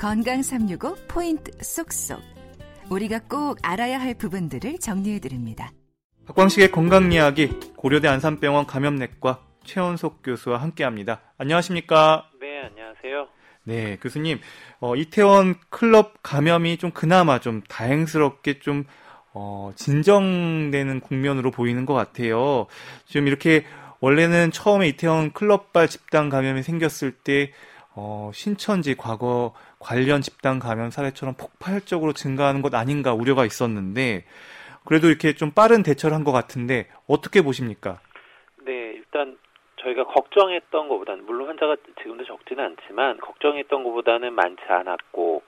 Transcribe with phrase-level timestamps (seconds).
[0.00, 2.22] 건강 365 포인트 쏙쏙.
[2.88, 5.72] 우리가 꼭 알아야 할 부분들을 정리해 드립니다.
[6.26, 11.20] 박광식의 건강 이야기 고려대 안산병원 감염내과 최원석 교수와 함께합니다.
[11.36, 12.30] 안녕하십니까?
[12.40, 13.28] 네, 안녕하세요.
[13.64, 14.40] 네, 교수님.
[14.80, 18.84] 어, 이태원 클럽 감염이 좀 그나마 좀 다행스럽게 좀
[19.34, 22.68] 어, 진정되는 국면으로 보이는 것 같아요.
[23.04, 23.66] 지금 이렇게
[24.00, 27.52] 원래는 처음에 이태원 클럽발 집단 감염이 생겼을 때
[27.94, 34.24] 어, 신천지 과거 관련 집단 감염 사례처럼 폭발적으로 증가하는 것 아닌가 우려가 있었는데
[34.84, 37.98] 그래도 이렇게 좀 빠른 대처를 한 것 같은데 어떻게 보십니까?
[38.64, 39.38] 네, 일단
[39.82, 45.42] 저희가 걱정했던 것보다는 물론 환자가 지금도 적지는 않지만 걱정했던 것보다는 많지 않았고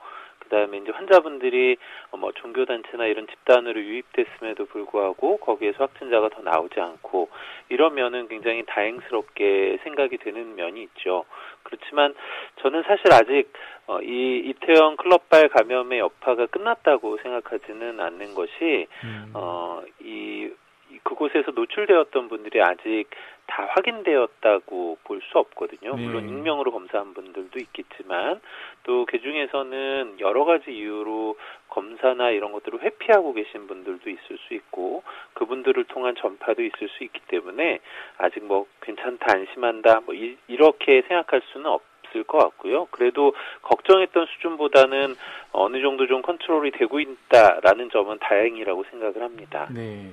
[0.52, 1.79] 그다음에 이제 환자분들이
[2.19, 7.31] 뭐 종교 단체나 이런 집단으로 유입됐음에도 불구하고 거기에서 확진자가 더 나오지 않고
[7.70, 11.25] 이러면은 굉장히 다행스럽게 생각이 되는 면이 있죠.
[11.62, 12.14] 그렇지만
[12.61, 13.50] 저는 사실 아직
[13.86, 19.33] 어, 이 이태원 클럽발 감염의 여파가 끝났다고 생각하지는 않는 것이 음.
[19.33, 20.50] 어이
[21.02, 23.06] 그곳에서 노출되었던 분들이 아직
[23.46, 25.94] 다 확인되었다고 볼 수 없거든요.
[25.94, 26.02] 네.
[26.04, 28.40] 물론 익명으로 검사한 분들도 있겠지만
[28.84, 31.36] 또 그 중에서는 여러 가지 이유로
[31.68, 35.02] 검사나 이런 것들을 회피하고 계신 분들도 있을 수 있고
[35.34, 37.80] 그분들을 통한 전파도 있을 수 있기 때문에
[38.18, 41.82] 아직 뭐 괜찮다 안심한다 뭐 이, 이렇게 생각할 수는 없.
[42.14, 42.88] 을것 같고요.
[42.90, 43.32] 그래도
[43.62, 45.14] 걱정했던 수준보다는
[45.52, 49.66] 어느 정도 좀 컨트롤이 되고 있다라는 점은 다행이라고 생각을 합니다.
[49.70, 50.12] 네.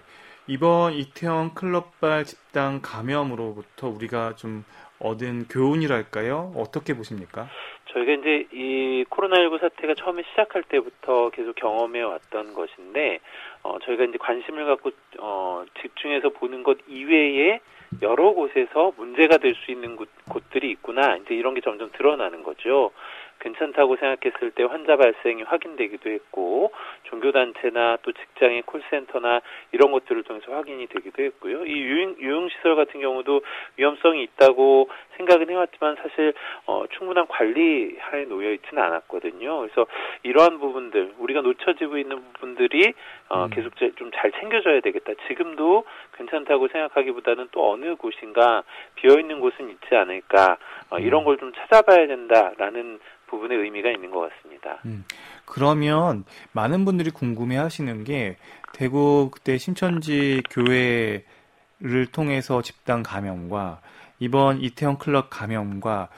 [0.50, 4.66] 이번 이태원 클럽발 집단 감염으로부터 우리가 좀
[5.00, 6.53] 얻은 교훈이랄까요?
[6.56, 7.47] 어떻게 보십니까?
[7.94, 13.19] 저희가 이제 이 코로나19 사태가 처음에 시작할 때부터 계속 경험해 왔던 것인데,
[13.61, 17.59] 어, 저희가 이제 관심을 갖고, 어, 집중해서 보는 것 이외에
[18.02, 21.18] 여러 곳에서 문제가 될 수 있는 곳, 곳들이 있구나.
[21.18, 22.90] 이제 이런 게 점점 드러나는 거죠.
[23.39, 26.72] 괜찮다고 생각했을 때 환자 발생이 확인되기도 했고
[27.03, 29.41] 종교단체나 또 직장의 콜센터나
[29.72, 31.66] 이런 것들을 통해서 확인이 되기도 했고요.
[31.66, 33.41] 이 유흥, 유흥시설 같은 경우도
[33.77, 36.33] 위험성이 있다고 생각은 해왔지만 사실
[36.66, 39.59] 어, 충분한 관리 하에 놓여 있지는 않았거든요.
[39.59, 39.85] 그래서
[40.23, 42.94] 이러한 부분들 우리가 놓쳐지고 있는 부분들이
[43.29, 43.50] 어, 음.
[43.51, 45.13] 계속 좀 잘 챙겨줘야 되겠다.
[45.28, 45.85] 지금도
[46.17, 48.63] 괜찮다고 생각하기보다는 또 어느 곳인가
[48.95, 50.57] 비어 있는 곳은 있지 않을까
[50.90, 51.25] 어, 이런 음.
[51.25, 54.79] 걸좀 찾아봐야 된다라는 부분의 의미가 있는 것 같습니다.
[54.85, 55.06] 음,
[55.45, 58.35] 그러면 많은 분들이 궁금해 하시는 게
[58.73, 63.79] 대구 그때 신천지 교회를 통해서 집단 감염과
[64.19, 66.09] 이번 이태원 클럽 감염과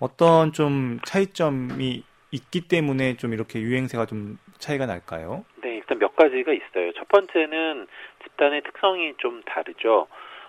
[0.00, 5.44] 어떤 좀 차이점이 있기 때문에 좀 이렇게 유행세가 좀 차이가 날까요?
[5.62, 5.73] 네,
[6.14, 6.92] 몇 가지가 있어요.
[6.92, 7.86] 첫 번째는
[8.22, 10.06] 집단의 특성이 좀 다르죠.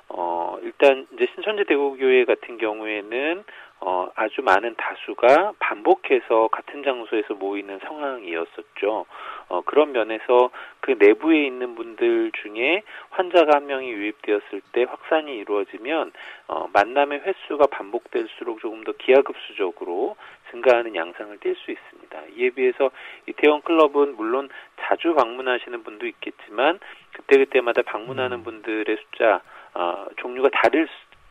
[0.08, 3.44] 어, 일단 이제 신천지 대구교회 같은 경우에는
[3.82, 9.06] 어, 아주 많은 다수가 반복해서 같은 장소에서 모이는 상황이었었죠.
[9.50, 10.50] 어, 그런 면에서
[10.80, 16.14] 그 내부에 있는 분들 중에 환자가 한 명이 유입되었을 때 확산이 이루어지면
[16.48, 20.16] 어, 만남의 횟수가 반복될수록 조금 더 기하급수적으로
[20.56, 22.22] 증가하는 양상을 띌 수 있습니다.
[22.38, 22.92] 이에 비해서
[23.28, 24.50] 이태원 클럽은 물론
[24.80, 26.80] 자주 방문하시는 분도 있겠지만
[27.14, 28.44] 그때그때마다 방문하는 음.
[28.44, 29.42] 분들의 숫자
[29.74, 30.88] 어, 종류가 다를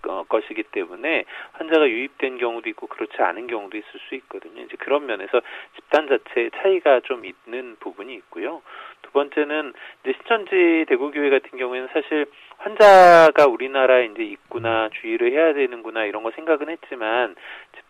[0.07, 4.63] 어, 것이기 때문에 환자가 유입된 경우도 있고 그렇지 않은 경우도 있을 수 있거든요.
[4.63, 5.41] 이제 그런 면에서
[5.77, 8.61] 집단 자체의 차이가 좀 있는 부분이 있고요.
[9.01, 12.27] 두 번째는 이제 신천지 대구교회 같은 경우에는 사실
[12.59, 17.35] 환자가 우리나라에 이제 있구나 주의를 해야 되는구나 이런 거 생각은 했지만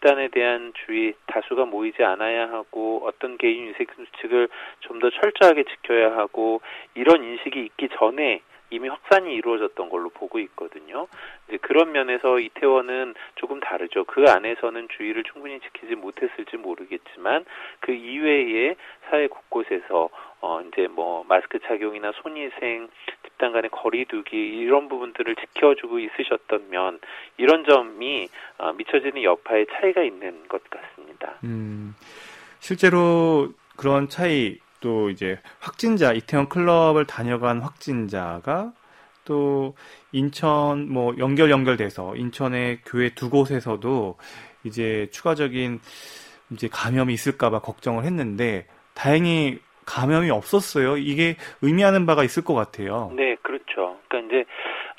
[0.04, 4.48] 집단에 대한 주의 다수가 모이지 않아야 하고 어떤 개인 위생 수칙을
[4.80, 6.60] 좀 더 철저하게 지켜야 하고
[6.94, 8.40] 이런 인식이 있기 전에
[8.74, 11.06] 이미 확산이 이루어졌던 걸로 보고 있거든요.
[11.48, 14.04] 이제 그런 면에서 이태원은 조금 다르죠.
[14.04, 17.44] 그 안에서는 주의를 충분히 지키지 못했을지 모르겠지만
[17.80, 18.74] 그 이외에
[19.08, 20.08] 사회 곳곳에서
[20.40, 22.88] 어 이제 뭐 마스크 착용이나 손위생,
[23.24, 27.00] 집단 간의 거리두기 이런 부분들을 지켜주고 있으셨던 면
[27.36, 28.28] 이런 점이
[28.58, 31.34] 어, 미쳐지는 여파의 차이가 있는 것 같습니다.
[31.44, 31.94] 음,
[32.60, 38.74] 실제로 그런 차이 또 이제 확진자 이태원 클럽을 다녀간 확진자가
[39.24, 39.74] 또
[40.12, 44.18] 인천 뭐 연결 연결돼서 인천의 교회 두 곳에서도
[44.64, 45.80] 이제 추가적인
[46.50, 50.98] 이제 감염이 있을까봐 걱정을 했는데 다행히 감염이 없었어요.
[50.98, 53.10] 이게 의미하는 바가 있을 것 같아요.
[53.16, 53.98] 네, 그렇죠.
[54.08, 54.44] 그러니까 이제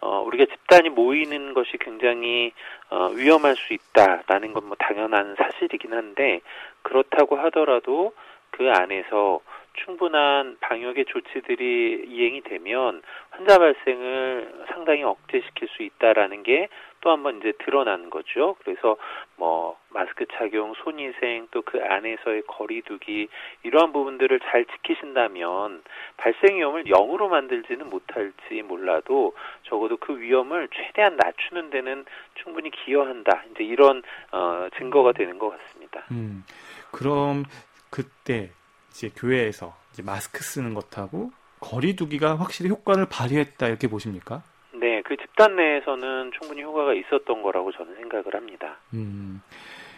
[0.01, 2.53] 어, 우리가 집단이 모이는 것이 굉장히
[2.89, 6.41] 어, 위험할 수 있다라는 건 뭐 당연한 사실이긴 한데
[6.81, 8.13] 그렇다고 하더라도
[8.49, 9.41] 그 안에서
[9.83, 16.69] 충분한 방역의 조치들이 이행이 되면 환자 발생을 상당히 억제시킬 수 있다라는 게
[17.05, 18.55] 또 한번 이제 드러난 거죠.
[18.63, 18.97] 그래서
[19.37, 23.27] 뭐 마스크 착용, 손위생 또 그 안에서의 거리두기
[23.63, 25.83] 이러한 부분들을 잘 지키신다면
[26.17, 32.05] 발생 위험을 0으로 만들지는 못할지 몰라도 적어도 그 위험을 최대한 낮추는 데는
[32.35, 33.43] 충분히 기여한다.
[33.51, 34.01] 이제 이런
[34.31, 36.05] 어, 증거가 되는 것 같습니다.
[36.11, 36.43] 음,
[36.91, 37.43] 그럼
[37.91, 38.49] 그때
[38.95, 44.41] 이제 교회에서 이제 마스크 쓰는 것하고 거리두기가 확실히 효과를 발휘했다 이렇게 보십니까?
[44.73, 48.77] 네, 그 집단 내에서는 충분히 효과가 있었던 거라고 저는 생각을 합니다.
[48.93, 49.41] 음,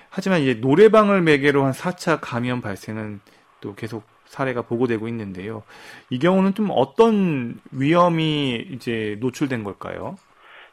[0.10, 3.22] 하지만 이제 노래방을 매개로 한 4차 감염 발생은
[3.62, 5.64] 또 계속 사례가 보고되고 있는데요.
[6.10, 10.16] 이 경우는 좀 어떤 위험이 이제 노출된 걸까요?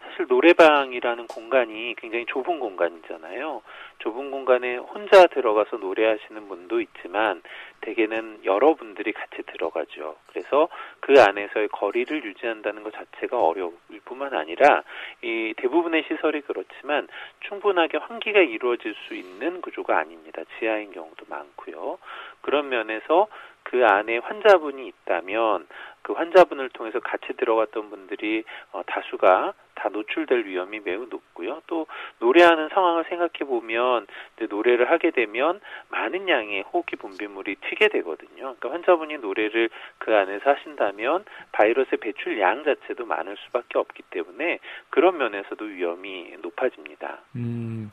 [0.00, 3.62] 사실 노래방이라는 공간이 굉장히 좁은 공간이잖아요.
[3.99, 7.43] 좁은 공간에 혼자 들어가서 노래하시는 분도 있지만
[7.81, 10.17] 대개는 여러분들이 같이 들어가죠.
[10.26, 10.69] 그래서
[11.00, 13.75] 그 안에서의 거리를 유지한다는 것 자체가 어려울
[14.05, 14.82] 뿐만 아니라
[15.23, 17.08] 이 대부분의 시설이 그렇지만
[17.49, 20.43] 충분하게 환기가 이루어질 수 있는 구조가 아닙니다.
[20.58, 21.99] 지하인 경우도 많고요.
[22.43, 23.29] 그런 면에서
[23.64, 25.67] 그 안에 환자분이 있다면
[26.04, 31.62] 그 환자분을 통해서 같이 들어갔던 분들이 어, 다수가 다 노출될 위험이 매우 높고요.
[31.66, 31.86] 또
[32.20, 34.06] 노래하는 상황을 생각해 보면
[34.48, 38.54] 노래를 하게 되면 많은 양의 호흡기 분비물이 튀게 되거든요.
[38.54, 44.58] 그러니까 환자분이 노래를 그 안에서 하신다면 바이러스의 배출 양 자체도 많을 수밖에 없기 때문에
[44.90, 47.20] 그런 면에서도 위험이 높아집니다.
[47.36, 47.90] 음,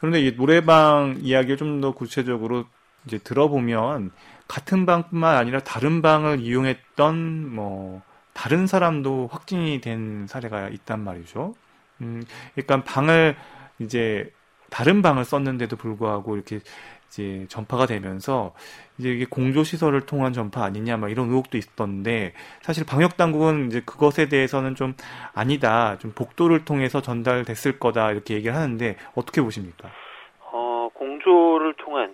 [0.00, 2.64] 그런데 이 노래방 이야기를 좀 더 구체적으로
[3.06, 4.10] 이제 들어보면
[4.48, 8.02] 같은 방뿐만 아니라 다른 방을 이용했던 뭐
[8.32, 11.54] 다른 사람도 확진이 된 사례가 있단 말이죠.
[12.00, 12.22] 음,
[12.54, 13.36] 그러니까 방을
[13.78, 14.32] 이제
[14.70, 16.60] 다른 방을 썼는데도 불구하고 이렇게
[17.08, 18.54] 이제 전파가 되면서
[18.98, 22.32] 이제 이게 공조 시설을 통한 전파 아니냐 막 이런 의혹도 있던데
[22.62, 24.94] 사실 방역 당국은 이제 그것에 대해서는 좀
[25.34, 25.98] 아니다.
[25.98, 29.90] 좀 복도를 통해서 전달됐을 거다 이렇게 얘기를 하는데 어떻게 보십니까?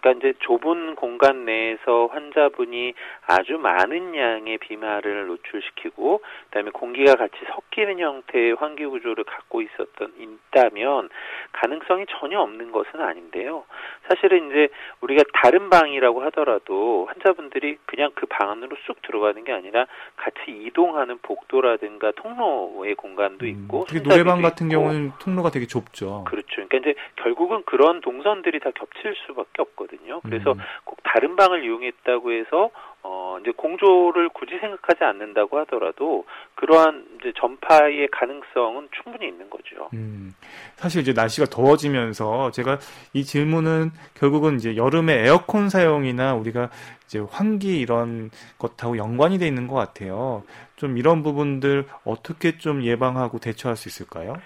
[0.07, 2.95] 그러니까 이제 좁은 공간 내에서 환자분이
[3.27, 11.09] 아주 많은 양의 비말을 노출시키고 그다음에 공기가 같이 섞이는 형태의 환기 구조를 갖고 있었던 있다면
[11.53, 13.65] 가능성이 전혀 없는 것은 아닌데요.
[14.09, 14.69] 사실은 이제
[15.01, 19.87] 우리가 다른 방이라고 하더라도 환자분들이 그냥 그 방 안으로 쑥 들어가는 게 아니라
[20.17, 24.81] 같이 이동하는 복도라든가 통로의 공간도 있고 음, 노래방 같은 있고.
[24.81, 26.25] 경우는 통로가 되게 좁죠.
[26.27, 26.47] 그렇죠.
[26.57, 30.21] 그러니까 이제 결국은 그런 동선들이 다 겹칠 수밖에 없거든요.
[30.21, 30.59] 그래서 음.
[30.85, 32.71] 꼭 다른 방을 이용했다고 해서
[33.09, 36.25] 어 이제 공조를 굳이 생각하지 않는다고 하더라도
[36.57, 39.89] 그러한 이제 전파의 가능성은 충분히 있는 거죠.
[39.95, 40.35] 음,
[40.75, 42.79] 사실 이제 날씨가 더워지면서 제가
[43.13, 46.71] 이 질문은 결국은 이제 여름에 에어컨 사용이나 우리가
[47.05, 50.43] 이제 환기 이런 것하고 연관이 돼 있는 것 같아요.
[50.75, 54.37] 좀 이런 부분들 어떻게 좀 예방하고 대처할 수 있을까요?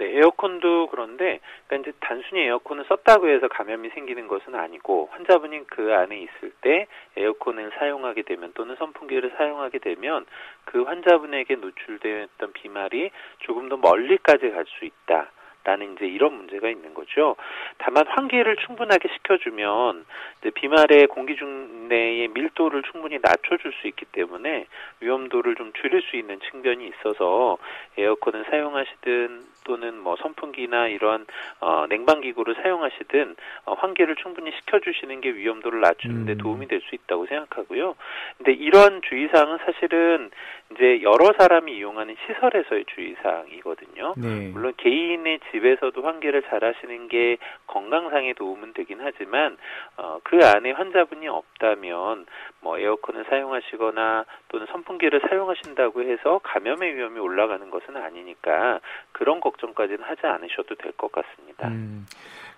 [0.00, 5.94] 네, 에어컨도 그런데 그러니까 이제 단순히 에어컨을 썼다고 해서 감염이 생기는 것은 아니고 환자분이 그
[5.94, 6.86] 안에 있을 때
[7.18, 10.24] 에어컨을 사용하게 되면 또는 선풍기를 사용하게 되면
[10.64, 13.10] 그 환자분에게 노출되었던 비말이
[13.40, 15.30] 조금 더 멀리까지 갈 수 있다.
[15.62, 17.36] 라는 이제 이런 문제가 있는 거죠.
[17.76, 20.06] 다만 환기를 충분하게 시켜주면
[20.54, 24.64] 비말의 공기 중 내의 밀도를 충분히 낮춰줄 수 있기 때문에
[25.00, 27.58] 위험도를 좀 줄일 수 있는 측면이 있어서
[27.98, 31.26] 에어컨을 사용하시든 또는 뭐 선풍기나 이런
[31.60, 33.36] 어, 냉방기구를 사용하시든
[33.66, 36.38] 어, 환기를 충분히 시켜주시는 게 위험도를 낮추는데 음.
[36.38, 37.94] 도움이 될 수 있다고 생각하고요.
[38.36, 40.30] 근데 이런 주의사항은 사실은
[40.72, 44.14] 이제 여러 사람이 이용하는 시설에서의 주의사항이거든요.
[44.16, 44.50] 네.
[44.52, 49.56] 물론 개인의 집에서도 환기를 잘 하시는 게 건강상에 도움은 되긴 하지만
[49.96, 52.26] 어, 그 안에 환자분이 없다면
[52.60, 58.80] 뭐 에어컨을 사용하시거나 또는 선풍기를 사용하신다고 해서 감염의 위험이 올라가는 것은 아니니까
[59.12, 61.68] 그런 걱정까지는 하지 않으셔도 될 것 같습니다.
[61.68, 62.06] 음,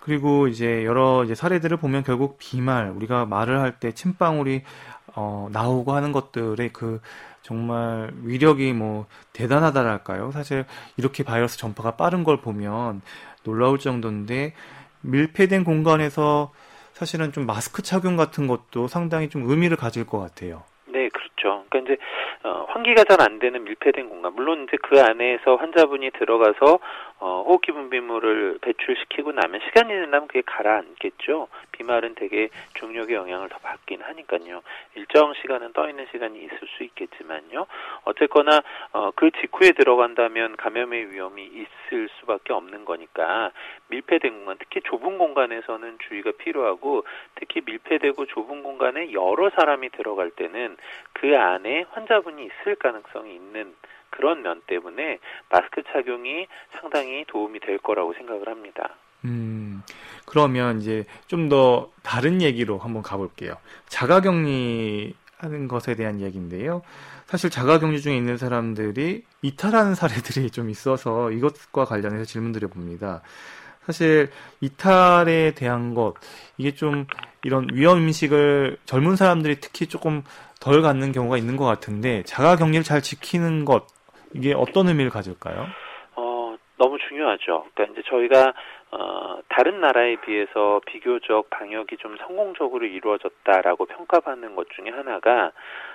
[0.00, 4.62] 그리고 이제 여러 이제 사례들을 보면 결국 비말 우리가 말을 할 때 침방울이
[5.14, 7.00] 어, 나오고 하는 것들의 그
[7.42, 10.30] 정말 위력이 뭐 대단하다랄까요?
[10.32, 10.64] 사실
[10.96, 13.02] 이렇게 바이러스 전파가 빠른 걸 보면
[13.44, 14.54] 놀라울 정도인데
[15.02, 16.52] 밀폐된 공간에서
[16.92, 20.62] 사실은 좀 마스크 착용 같은 것도 상당히 좀 의미를 가질 것 같아요.
[21.42, 21.64] 네, 그렇죠.
[21.68, 22.02] 그러니까 이제
[22.44, 26.78] 어, 환기가 잘 안 되는 밀폐된 공간, 물론 이제 그 안에서 환자분이 들어가서
[27.24, 31.46] 어, 호흡기 분비물을 배출시키고 나면 시간이 지나면 그게 가라앉겠죠.
[31.70, 34.62] 비말은 되게 중력의 영향을 더 받긴 하니까요.
[34.96, 37.66] 일정 시간은 떠 있는 시간이 있을 수 있겠지만요.
[38.06, 38.60] 어쨌거나
[38.92, 43.52] 어, 그 직후에 들어간다면 감염의 위험이 있을 수밖에 없는 거니까
[43.86, 47.04] 밀폐된 공간, 특히 좁은 공간에서는 주의가 필요하고
[47.36, 50.76] 특히 밀폐되고 좁은 공간에 여러 사람이 들어갈 때는
[51.12, 53.76] 그 안에 환자분이 있을 가능성이 있는
[54.12, 55.18] 그런 면 때문에
[55.50, 56.46] 마스크 착용이
[56.80, 58.90] 상당히 도움이 될 거라고 생각을 합니다.
[59.24, 59.82] 음,
[60.26, 63.56] 그러면 이제 좀 더 다른 얘기로 한번 가볼게요.
[63.88, 66.82] 자가격리 하는 것에 대한 이야기인데요.
[67.26, 73.22] 사실 자가격리 중에 있는 사람들이 이탈하는 사례들이 좀 있어서 이것과 관련해서 질문 드려 봅니다.
[73.84, 76.14] 사실 이탈에 대한 것,
[76.56, 77.06] 이게 좀
[77.42, 80.22] 이런 위험 인식을 젊은 사람들이 특히 조금
[80.60, 83.86] 덜 갖는 경우가 있는 것 같은데 자가 격리를 잘 지키는 것,
[84.34, 85.66] 이게 어떤 의미를 가질까요?
[86.16, 87.66] 어, 너무 중요하죠.
[87.74, 88.52] 그러니까 이제 저희가
[88.92, 95.52] 어, 다른 나라에 비해서 비교적 방역이 좀 성공적으로 이루어졌다라고 평가받는 것 중에 하나가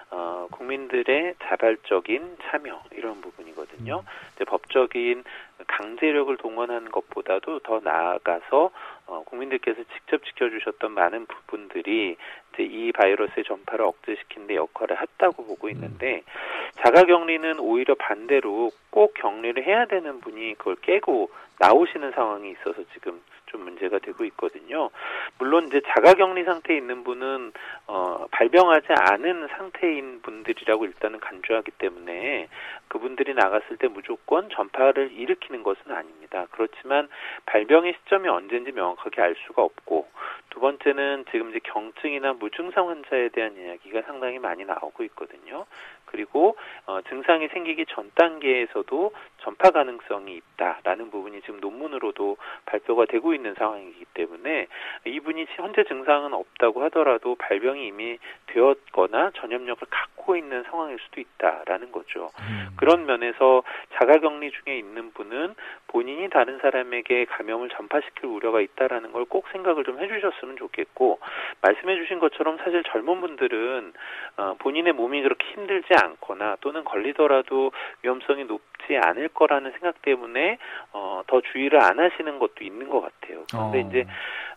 [0.10, 4.03] 어, 국민들의 자발적인 참여 이런 부분이거든요.
[4.36, 5.24] 이제 법적인
[5.67, 8.72] 강제력을 동원하는 것보다도 더 나아가서
[9.08, 12.15] 어, 국민들께서 직접 지켜주셨던 많은 부분들이
[12.53, 16.24] 이제 이 바이러스의 전파를 억제시키는 데 역할을 했다고 보고 있는데
[16.84, 21.29] 자가격리는 오히려 반대로 꼭 격리를 해야 되는 분이 그걸 깨고
[21.60, 24.89] 나오시는 상황이 있어서 지금 좀 문제가 되고 있거든요.
[25.39, 27.51] 물론 이제 자가격리 상태에 있는 분은
[27.88, 32.48] 어, 발병하지 않은 상태인 분들이라고 일단은 간주하기 때문에
[32.88, 36.46] 그분들이 나갔을 때 무조건 전파를 일으키는 것은 아닙니다.
[36.51, 37.07] 그렇지만
[37.46, 40.07] 발병의 시점이 언제인지 명확하게 알 수가 없고
[40.50, 45.65] 두 번째는 지금 이제 경증이나 무증상 환자에 대한 이야기가 상당히 많이 나오고 있거든요.
[46.07, 49.11] 그리고 어, 증상이 생기기 전 단계에서도
[49.41, 54.67] 전파 가능성이 있다라는 부분이 지금 논문으로도 발표가 되고 있는 상황이기 때문에
[55.05, 62.29] 이분이 현재 증상은 없다고 하더라도 발병이 이미 되었거나 전염력을 갖고 있는 상황일 수도 있다라는 거죠.
[62.39, 62.69] 음.
[62.77, 65.55] 그런 면에서 자가격리 중에 있는 분은
[65.87, 71.19] 본인이 다른 사람에게 감염을 전파시킬 우려가 있다라는 걸 꼭 생각을 좀 해주셨으면 좋겠고
[71.61, 73.93] 말씀해주신 것처럼 사실 젊은 분들은
[74.37, 77.71] 어, 본인의 몸이 그렇게 힘들지 않거나 또는 걸리더라도
[78.03, 80.57] 위험성이 높지 않을 거라는 생각 때문에
[80.93, 83.43] 어, 더 주의를 안 하시는 것도 있는 것 같아요.
[83.49, 83.87] 그런데 어.
[83.87, 84.07] 이제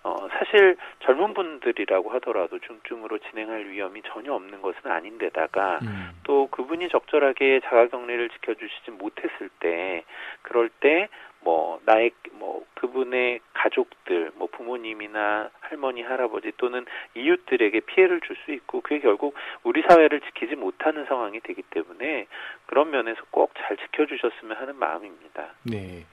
[0.02, 6.11] 어, 사실 젊은 분들이라고 하더라도 중증으로 진행할 위험이 전혀 없는 것은 아닌데다가 음.
[6.25, 10.04] 또 그분이 적절하게 자가격리를 지켜주시지 못했을 때
[10.42, 11.09] 그럴 때
[11.42, 18.80] 뭐 나의 뭐 그분의 가족들 뭐 부모님이나 할머니 할아버지 또는 이웃들에게 피해를 줄 수 있고
[18.80, 22.26] 그게 결국 우리 사회를 지키지 못하는 상황이 되기 때문에
[22.66, 25.54] 그런 면에서 꼭 잘 지켜주셨으면 하는 마음입니다.
[25.64, 26.04] 네.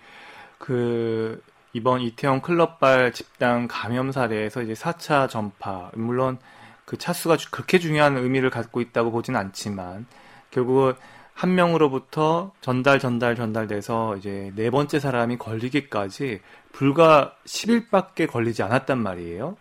[0.59, 1.41] 그
[1.73, 6.37] 이번 이태원 클럽발 집단 감염 사례에서 이제 4차 전파, 물론
[6.85, 10.05] 그 차수가 그렇게 중요한 의미를 갖고 있다고 보진 않지만
[10.51, 10.93] 결국은
[11.37, 16.39] 한 명으로부터 전달 전달 전달돼서 이제 네 번째 사람이 걸리기까지
[16.73, 19.55] 불과 10일밖에 걸리지 않았단 말이에요.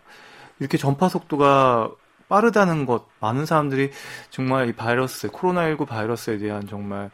[0.59, 1.91] 이렇게 전파 속도가
[2.29, 3.91] 빠르다는 것 많은 사람들이
[4.31, 7.11] 정말 이 바이러스 코로나19 바이러스에 대한 정말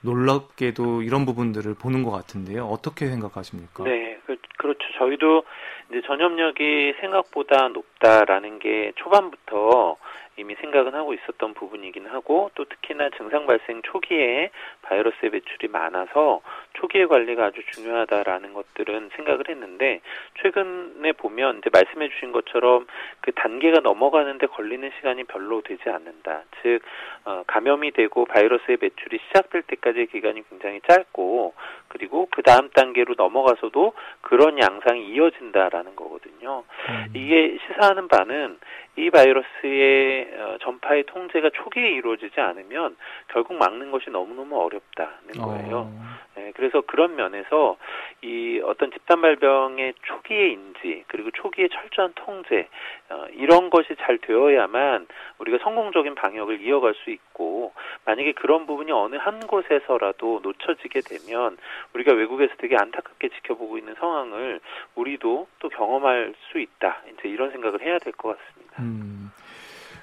[0.00, 2.66] 놀랍게도 이런 부분들을 보는 것 같은데요.
[2.66, 3.84] 어떻게 생각하십니까?
[3.84, 4.80] 네, 그, 그렇죠.
[4.98, 5.44] 저희도
[5.90, 9.96] 이제 전염력이 생각보다 높다라는 게 초반부터
[10.36, 14.50] 이미 생각은 하고 있었던 부분이긴 하고 또 특히나 증상 발생 초기에
[14.82, 16.40] 바이러스의 배출이 많아서
[16.74, 20.00] 초기의 관리가 아주 중요하다라는 것들은 생각을 했는데
[20.42, 22.86] 최근에 보면 이제 말씀해 주신 것처럼
[23.20, 26.42] 그 단계가 넘어가는데 걸리는 시간이 별로 되지 않는다.
[26.62, 26.80] 즉
[27.24, 31.54] 어, 감염이 되고 바이러스의 배출이 시작될 때까지의 기간이 굉장히 짧고
[31.92, 36.64] 그리고 그 다음 단계로 넘어가서도 그런 양상이 이어진다라는 거거든요.
[36.88, 37.12] 음.
[37.14, 38.58] 이게 시사하는 바는
[38.96, 42.96] 이 바이러스의 어, 전파의 통제가 초기에 이루어지지 않으면
[43.28, 45.76] 결국 막는 것이 너무너무 어렵다는 거예요.
[45.76, 46.02] 어.
[46.34, 47.76] 네, 그래서 그런 면에서
[48.22, 52.68] 이 어떤 집단 발병의 초기의 인지 그리고 초기의 철저한 통제
[53.10, 55.06] 어, 이런 것이 잘 되어야만
[55.38, 57.72] 우리가 성공적인 방역을 이어갈 수 있고
[58.04, 61.58] 만약에 그런 부분이 어느 한 곳에서라도 놓쳐지게 되면
[61.94, 64.60] 우리가 외국에서 되게 안타깝게 지켜보고 있는 상황을
[64.94, 67.02] 우리도 또 경험할 수 있다.
[67.12, 68.82] 이제 이런 생각을 해야 될 것 같습니다.
[68.82, 69.30] 음.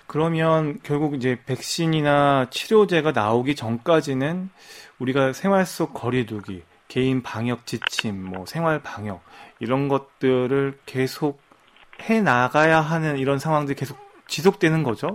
[0.07, 4.49] 그러면 결국 이제 백신이나 치료제가 나오기 전까지는
[4.99, 9.21] 우리가 생활 속 거리두기, 개인 방역 지침, 뭐 생활 방역
[9.59, 11.39] 이런 것들을 계속
[12.01, 15.09] 해 나가야 하는 이런 상황들이 계속 지속되는 거죠.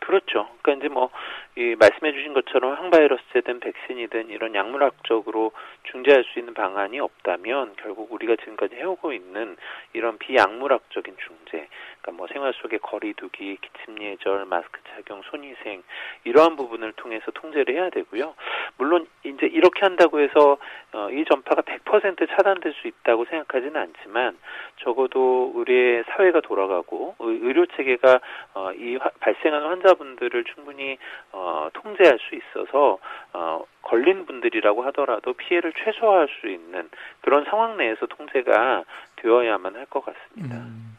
[0.00, 0.48] 그렇죠.
[0.62, 1.10] 그러니까 이제 뭐,
[1.58, 5.50] 이 말씀해 주신 것처럼 항바이러스제든 백신이든 이런 약물학적으로
[5.90, 9.56] 중재할 수 있는 방안이 없다면 결국 우리가 지금까지 해오고 있는
[9.92, 11.66] 이런 비약물학적인 중재,
[12.00, 15.82] 그러니까 뭐 생활 속의 거리두기, 기침 예절, 마스크 착용, 손위생
[16.22, 18.36] 이러한 부분을 통해서 통제를 해야 되고요.
[18.76, 20.58] 물론 이제 이렇게 한다고 해서
[20.92, 24.38] 어, 이 전파가 100% 차단될 수 있다고 생각하지는 않지만
[24.76, 28.20] 적어도 우리의 사회가 돌아가고 의료 체계가
[28.54, 30.98] 어, 이 화, 발생하는 환자분들을 충분히
[31.32, 32.98] 어, 통제할 수 있어서
[33.32, 36.88] 어, 걸린 분들이라고 하더라도 피해를 최소화할 수 있는
[37.20, 38.84] 그런 상황 내에서 통제가
[39.16, 40.56] 되어야만 할 것 같습니다.
[40.56, 40.96] 음.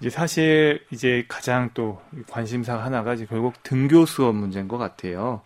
[0.00, 5.42] 이제 사실 이제 가장 또 관심사 하나가 이제 결국 등교 수업 문제인 것 같아요.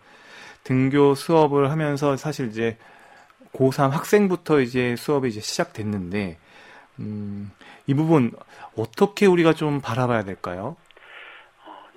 [0.64, 2.76] 등교 수업을 하면서 사실 이제
[3.52, 6.38] 고3 학생부터 이제 수업이 이제 시작됐는데,
[7.00, 7.50] 음,
[7.86, 8.32] 이 부분
[8.76, 10.76] 어떻게 우리가 좀 바라봐야 될까요?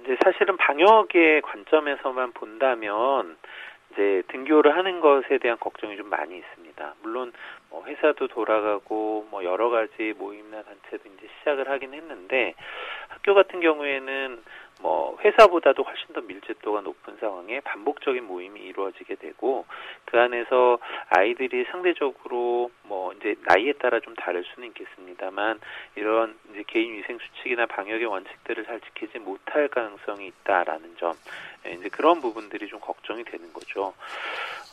[0.08, 3.38] 어, 이제 사실은 방역의 관점에서만 본다면,
[3.92, 6.96] 이제 등교를 하는 것에 대한 걱정이 좀 많이 있습니다.
[7.02, 7.34] 물론
[7.70, 12.54] 뭐 회사도 돌아가고 뭐 여러 가지 모임이나 단체도 이제 시작을 하긴 했는데
[13.08, 14.44] 학교 같은 경우에는
[14.80, 19.66] 뭐 회사보다도 훨씬 더 밀집도가 높은 상황에 반복적인 모임이 이루어지게 되고
[20.06, 20.78] 그 안에서
[21.10, 25.60] 아이들이 상대적으로 뭐 이제 나이에 따라 좀 다를 수는 있겠습니다만
[25.96, 31.14] 이런 이제 개인 위생 수칙이나 방역의 원칙들을 잘 지키지 못할 가능성이 있다라는 점
[31.66, 33.94] 예, 이제 그런 부분들이 좀 걱정이 되는 거죠.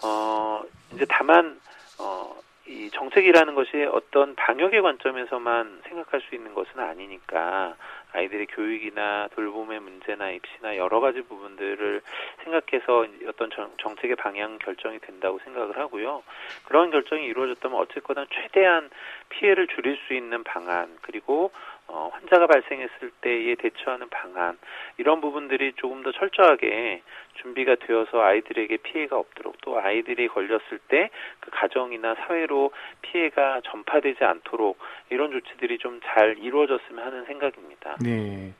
[0.04, 1.58] 어 이제 다만
[1.99, 7.76] 어 이 정책이라는 것이 어떤 방역의 관점에서만 생각할 수 있는 것은 아니니까
[8.14, 12.00] 아이들의 교육이나 돌봄의 문제나 입시나 여러 가지 부분들을
[12.44, 16.23] 생각해서 어떤 정 책의 방향 결정이 된다고 생각을 하고요.
[16.64, 18.88] 그런 결정이 이루어졌다면 어쨌거나 최대한
[19.28, 21.50] 피해를 줄일 수 있는 방안 그리고
[21.87, 24.59] 어, 환자가 발생했을 때에 대처하는 방안
[24.99, 27.03] 이런 부분들이 조금 더 철저하게
[27.35, 31.11] 준비가 되어서 아이들에게 피해가 없도록 또 아이들이 걸렸을 때
[31.41, 32.73] 그 가정이나 사회로
[33.03, 34.79] 피해가 전파되지 않도록
[35.11, 37.97] 이런 조치들이 좀 잘 이루어졌으면 하는 생각입니다.
[38.03, 38.53] 네.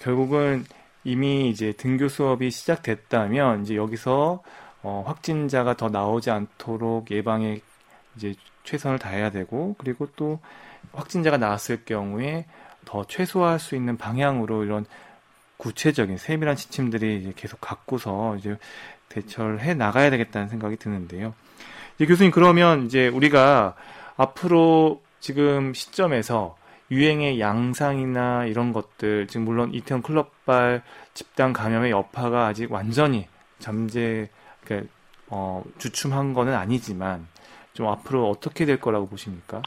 [0.00, 0.62] 결국은
[1.04, 4.42] 이미 이제 등교 수업이 시작됐다면 이제 여기서
[4.82, 7.58] 어, 확진자가 더 나오지 않도록 예방에
[8.16, 8.34] 이제
[8.64, 10.38] 최선을 다해야 되고 그리고 또
[10.92, 12.46] 확진자가 나왔을 경우에
[12.84, 14.86] 더 최소화할 수 있는 방향으로 이런
[15.58, 18.56] 구체적인 세밀한 지침들이 이제 계속 갖고서 이제
[19.08, 21.34] 대처를 해 나가야 되겠다는 생각이 드는데요.
[21.96, 23.74] 이제 교수님 그러면 이제 우리가
[24.16, 26.56] 앞으로 지금 시점에서
[26.90, 33.26] 유행의 양상이나 이런 것들 지금 물론 이태원 클럽발 집단 감염의 여파가 아직 완전히
[33.58, 34.28] 잠재
[34.64, 34.90] 그러니까
[35.28, 37.26] 어, 주춤한 거는 아니지만
[37.74, 39.62] 좀 앞으로 어떻게 될 거라고 보십니까?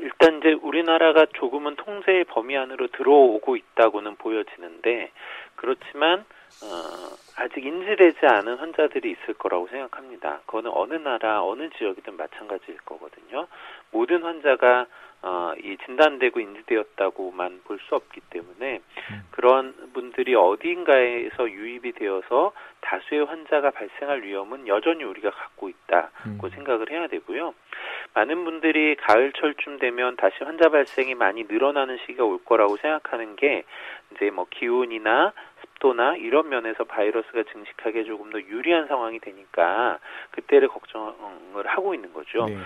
[0.00, 5.10] 일단 이제 우리나라가 조금은 통제의 범위 안으로 들어오고 있다고는 보여지는데
[5.56, 6.24] 그렇지만
[6.62, 10.40] 어, 아직 인지되지 않은 환자들이 있을 거라고 생각합니다.
[10.46, 13.46] 그거는 어느 나라 어느 지역이든 마찬가지일 거거든요.
[13.90, 14.86] 모든 환자가
[15.22, 19.22] 어, 이 진단되고 인지되었다고만 볼 수 없기 때문에 음.
[19.30, 26.10] 그런 분들이 어디인가에서 유입이 되어서 다수의 환자가 발생할 위험은 여전히 우리가 갖고 있다고
[26.46, 26.50] 음.
[26.54, 27.54] 생각을 해야 되고요.
[28.14, 33.64] 많은 분들이 가을철쯤 되면 다시 환자 발생이 많이 늘어나는 시기가 올 거라고 생각하는 게
[34.14, 35.32] 이제 뭐 기온이나
[35.80, 39.98] 습도나 이런 면에서 바이러스가 증식하기에 조금 더 유리한 상황이 되니까
[40.30, 42.46] 그때를 걱정을 하고 있는 거죠.
[42.46, 42.56] 네.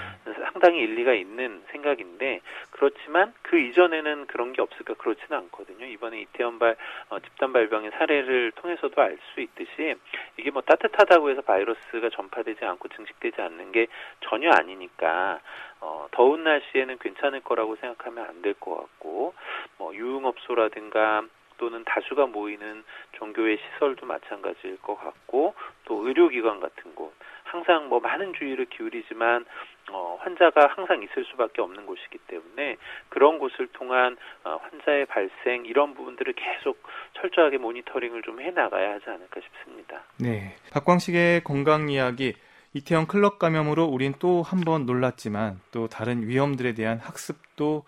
[0.53, 2.41] 상당히 일리가 있는 생각인데
[2.73, 5.87] 그렇지만 그 이전에는 그런 게 없을까 그렇지는 않거든요.
[5.87, 6.77] 이번에 이태원발
[7.11, 9.95] 어, 집단 발병의 사례를 통해서도 알 수 있듯이
[10.37, 13.87] 이게 뭐 따뜻하다고 해서 바이러스가 전파되지 않고 증식되지 않는 게
[14.21, 15.41] 전혀 아니니까
[15.81, 19.35] 어, 더운 날씨에는 괜찮을 거라고 생각하면 안 될 것 같고
[19.79, 21.23] 뭐 유흥업소라든가
[21.59, 27.15] 또는 다수가 모이는 종교의 시설도 마찬가지일 것 같고 또 의료기관 같은 곳
[27.45, 29.45] 항상 뭐 많은 주의를 기울이지만
[29.91, 32.77] 어, 환자가 항상 있을 수밖에 없는 곳이기 때문에
[33.11, 36.83] 그런 곳을 통한 어, 환자의 발생 이런 부분들을 계속
[37.15, 40.03] 철저하게 모니터링을 좀 해 나가야 하지 않을까 싶습니다.
[40.19, 42.35] 네, 박광식의 건강 이야기
[42.73, 47.85] 이태원 클럽 감염으로 우린 또 한 번 놀랐지만 또 다른 위험들에 대한 학습도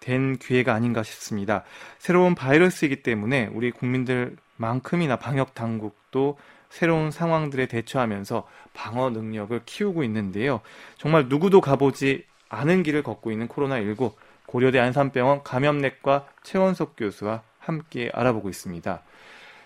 [0.00, 1.64] 된 기회가 아닌가 싶습니다.
[1.98, 10.60] 새로운 바이러스이기 때문에 우리 국민들만큼이나 방역 당국도 새로운 상황들에 대처하면서 방어 능력을 키우고 있는데요.
[10.98, 14.12] 정말 누구도 가보지 않은 길을 걷고 있는 코로나19
[14.46, 19.02] 고려대 안산병원 감염내과 최원석 교수와 함께 알아보고 있습니다.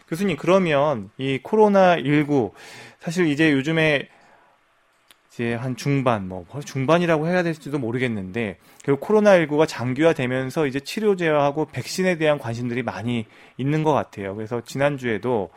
[0.08, 2.52] 교수님, 그러면 이 코로나19
[2.98, 4.08] 사실 이제 요즘에
[5.30, 12.38] 이제 한 중반, 뭐 중반이라고 해야 될지도 모르겠는데 결국 코로나19가 장기화되면서 이제 치료제하고 백신에 대한
[12.38, 14.34] 관심들이 많이 있는 것 같아요.
[14.34, 15.50] 그래서 지난주에도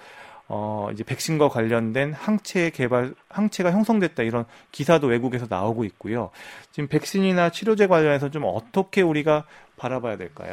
[0.47, 6.29] 어, 이제 백신과 관련된 항체 개발, 항체가 형성됐다 이런 기사도 외국에서 나오고 있고요.
[6.69, 9.45] 지금 백신이나 치료제 관련해서 좀 어떻게 우리가
[9.77, 10.51] 바라봐야 될까요?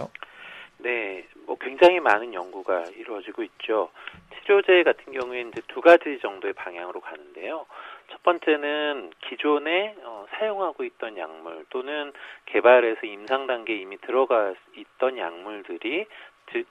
[0.78, 3.90] 네, 뭐 굉장히 많은 연구가 이루어지고 있죠.
[4.40, 7.66] 치료제 같은 경우에 이제 두 가지 정도의 방향으로 가는데요.
[8.10, 12.12] 첫 번째는 기존에 어, 사용하고 있던 약물 또는
[12.46, 16.06] 개발해서 임상 단계에 이미 들어가 있던 약물들이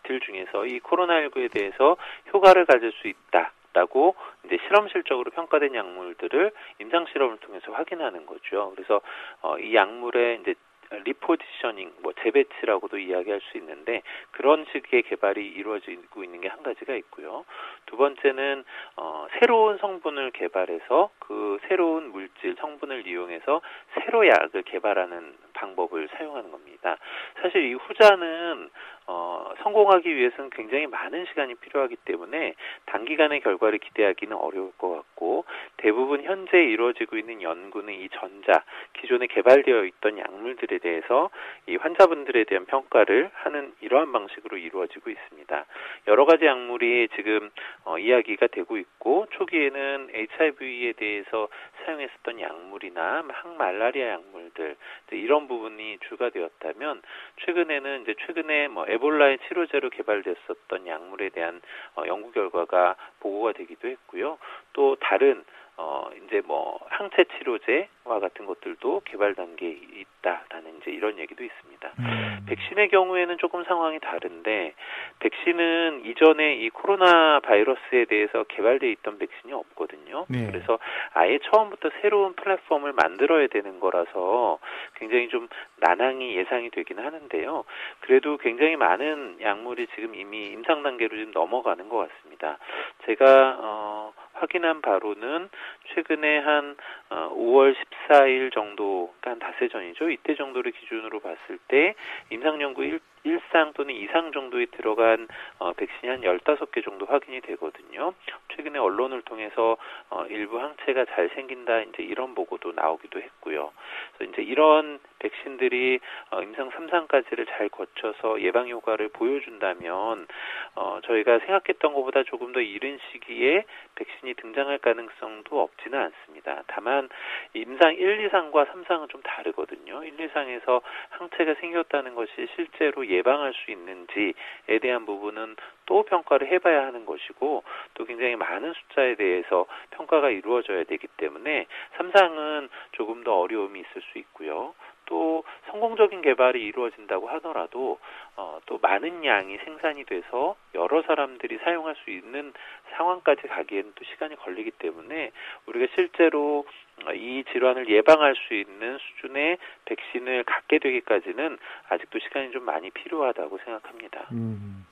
[0.04, 1.96] 들 중에서 이 코로나19에 대해서
[2.34, 3.54] 효과를 가질 수 있다.
[3.72, 8.74] 라고 이제 실험실적으로 평가된 약물들을 임상 실험을 통해서 확인하는 거죠.
[8.76, 9.00] 그래서
[9.42, 10.56] 어, 이 약물의 이제
[10.92, 17.46] 리포지셔닝, 뭐 재배치라고도 이야기할 수 있는데 그런 식의 개발이 이루어지고 있는 게 한 가지가 있고요.
[17.86, 18.64] 두 번째는
[18.98, 23.62] 어, 새로운 성분을 개발해서 그 새로운 물질 성분을 이용해서
[23.94, 26.98] 새로 약을 개발하는 방법을 사용하는 겁니다.
[27.42, 28.70] 사실 이 후자는
[29.12, 32.54] 어, 성공하기 위해서는 굉장히 많은 시간이 필요하기 때문에
[32.86, 35.46] 단기간의 결과를 기대하기는 어려울 것 같고
[35.78, 41.32] 대부분 현재 이루어지고 있는 연구는 이 전자 기존에 개발되어 있던 약물들에 대해서
[41.66, 45.66] 이 환자분들에 대한 평가를 하는 이러한 방식으로 이루어지고 있습니다.
[46.08, 47.50] 여러 가지 약물이 지금
[47.86, 51.48] 어, 이야기가 되고 있고 초기에는 HIV에 대해서
[51.84, 54.76] 사용했었던 약물이나 항말라리아 약물들
[55.12, 57.02] 이런 부분이 주가 되었다면
[57.44, 61.62] 최근에는 이제 최근에 뭐 에볼라의 치료제로 개발됐었던 약물에 대한
[61.98, 64.38] 어, 연구 결과가 보고가 되기도 했고요.
[64.72, 65.44] 또 다른
[65.76, 71.92] 어 이제 뭐 항체 치료제 와 같은 것들도 개발 단계에 있다라는 이제 이런 얘기도 있습니다.
[72.00, 72.46] 음.
[72.48, 74.74] 백신의 경우에는 조금 상황이 다른데
[75.20, 80.26] 백신은 이전에 이 코로나 바이러스에 대해서 개발돼 있던 백신이 없거든요.
[80.28, 80.48] 네.
[80.48, 80.80] 그래서
[81.14, 84.58] 아예 처음부터 새로운 플랫폼을 만들어야 되는 거라서
[84.96, 87.64] 굉장히 좀 난항이 예상이 되기는 하는데요.
[88.00, 92.58] 그래도 굉장히 많은 약물이 지금 이미 임상 단계로 지금 넘어가는 것 같습니다.
[93.06, 95.50] 제가 어 확인한 바로는
[95.94, 96.76] 최근에 한
[97.10, 97.76] 5월 어,
[98.10, 100.10] 14일 정도, 그러니까 한 닷새 전이죠.
[100.10, 101.96] 이때 정도를 기준으로 봤을 때
[102.30, 105.28] 임상연구 1, 1상 또는 2상 정도에 들어간
[105.58, 108.14] 어, 백신이 한 15개 정도 확인이 되거든요.
[108.56, 109.78] 최근에 언론을 통해서
[110.10, 113.72] 어, 일부 항체가 잘 생긴다 이제 이런 보고도 나오기도 했고요.
[114.18, 116.00] 그래서 이제 이런 백신들이
[116.32, 120.28] 어, 임상 3상까지를 잘 거쳐서 예방 효과를 보여준다면
[120.76, 126.64] 어, 저희가 생각했던 것보다 조금 더 이른 시기에 백신이 등장할 가능성도 없지는 않습니다.
[126.68, 127.10] 다만
[127.54, 130.04] 임상 1, 2상과 3상은 좀 다르거든요.
[130.04, 137.06] 1, 2상에서 항체가 생겼다는 것이 실제로 예방할 수 있는지에 대한 부분은 또 평가를 해봐야 하는
[137.06, 137.64] 것이고
[137.96, 141.66] 또 굉장히 많은 숫자에 대해서 평가가 이루어져야 되기 때문에
[141.98, 144.74] 3상은 조금 더 어려움이 있을 수 있고요.
[145.10, 147.98] 또 성공적인 개발이 이루어진다고 하더라도
[148.36, 152.54] 어, 또 많은 양이 생산이 돼서 여러 사람들이 사용할 수 있는
[152.92, 155.32] 상황까지 가기에는 또 시간이 걸리기 때문에
[155.66, 156.66] 우리가 실제로
[157.14, 161.58] 이 질환을 예방할 수 있는 수준의 백신을 갖게 되기까지는
[161.90, 164.28] 아직도 시간이 좀 많이 필요하다고 생각합니다.
[164.32, 164.86] 음,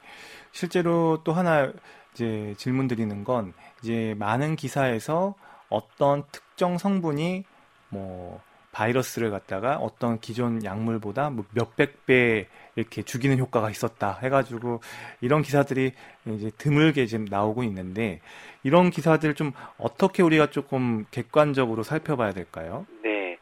[0.52, 1.72] 실제로 또 하나
[2.14, 3.54] 이제 질문 드리는 건
[3.84, 5.36] 이제 많은 기사에서
[5.70, 7.44] 어떤 특정 성분이
[7.90, 8.42] 뭐
[8.78, 14.82] 바이러스를 갖다가 어떤 기존 약물보다 뭐 몇백 배 이렇게 죽이는 효과가 있었다 해가지고
[15.20, 15.94] 이런 기사들이
[16.28, 18.22] 이제 드물게 지금 나오고 있는데
[18.64, 22.86] 이런 기사들 좀 어떻게 우리가 조금 객관적으로 살펴봐야 될까요?
[23.02, 23.40] 네.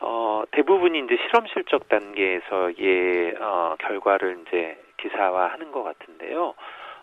[0.00, 6.54] 어, 대부분이 이제 실험 실적 단계에서의 어, 결과를 이제 기사화 하는 것 같은데요.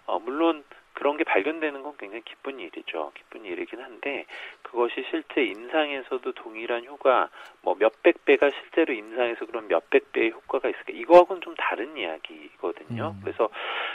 [0.05, 0.65] 어, 물론
[1.03, 3.11] 그런 게 발견되는 건 굉장히 기쁜 일이죠.
[3.13, 4.25] 기쁜 일이긴 한데
[4.61, 7.27] 그것이 실제 임상에서도 동일한 효과
[7.61, 13.15] 뭐 몇백 배가 실제로 임상에서 그런 몇백 배의 효과가 있을까 이거하고는 좀 다른 이야기거든요.
[13.17, 13.21] 음.
[13.21, 13.49] 그래서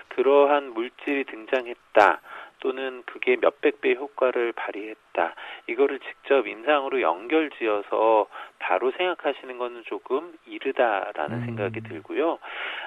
[0.08, 2.20] 그러한 물질이 등장했다.
[2.60, 5.34] 또는 그게 몇백 배의 효과를 발휘했다.
[5.68, 8.26] 이거를 직접 임상으로 연결지어서
[8.58, 11.44] 바로 생각하시는 것은 조금 이르다라는 음.
[11.46, 12.38] 생각이 들고요.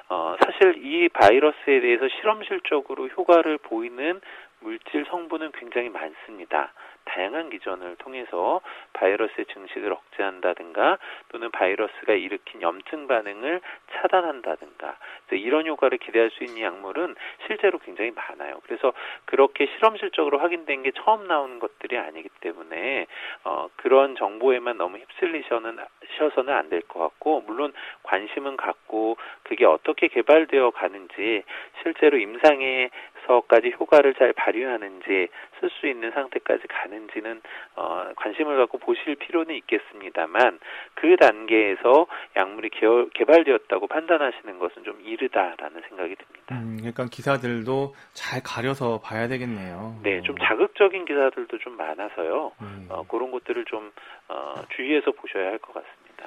[0.09, 4.21] 어, 사실 이 바이러스에 대해서 실험실적으로 효과를 보이는
[4.61, 6.71] 물질 성분은 굉장히 많습니다.
[7.05, 8.61] 다양한 기전을 통해서
[8.93, 13.59] 바이러스의 증식을 억제한다든가 또는 바이러스가 일으킨 염증 반응을
[13.91, 14.97] 차단한다든가
[15.31, 17.15] 이런 효과를 기대할 수 있는 약물은
[17.47, 18.59] 실제로 굉장히 많아요.
[18.65, 18.93] 그래서
[19.25, 23.07] 그렇게 실험실적으로 확인된 게 처음 나오는 것들이 아니기 때문에
[23.45, 25.77] 어, 그런 정보에만 너무 휩쓸리셔는
[26.17, 31.43] 셔서는 안 될 것 같고 물론 관심은 갖고 그게 어떻게 개발되어 가는지
[31.81, 32.89] 실제로 임상에
[33.31, 35.27] 서까지 효과를 잘 발휘하는지
[35.59, 37.41] 쓸 수 있는 상태까지 가는지는
[37.75, 40.59] 어, 관심을 갖고 보실 필요는 있겠습니다만
[40.95, 42.69] 그 단계에서 약물이
[43.13, 46.55] 개발되었다고 판단하시는 것은 좀 이르다라는 생각이 듭니다.
[46.55, 49.99] 음, 그러니까 기사들도 잘 가려서 봐야 되겠네요.
[50.03, 52.51] 네, 좀 자극적인 기사들도 좀 많아서요.
[52.61, 52.87] 음.
[52.89, 53.91] 어, 그런 것들을 좀
[54.27, 56.25] 어, 주의해서 보셔야 할 것 같습니다.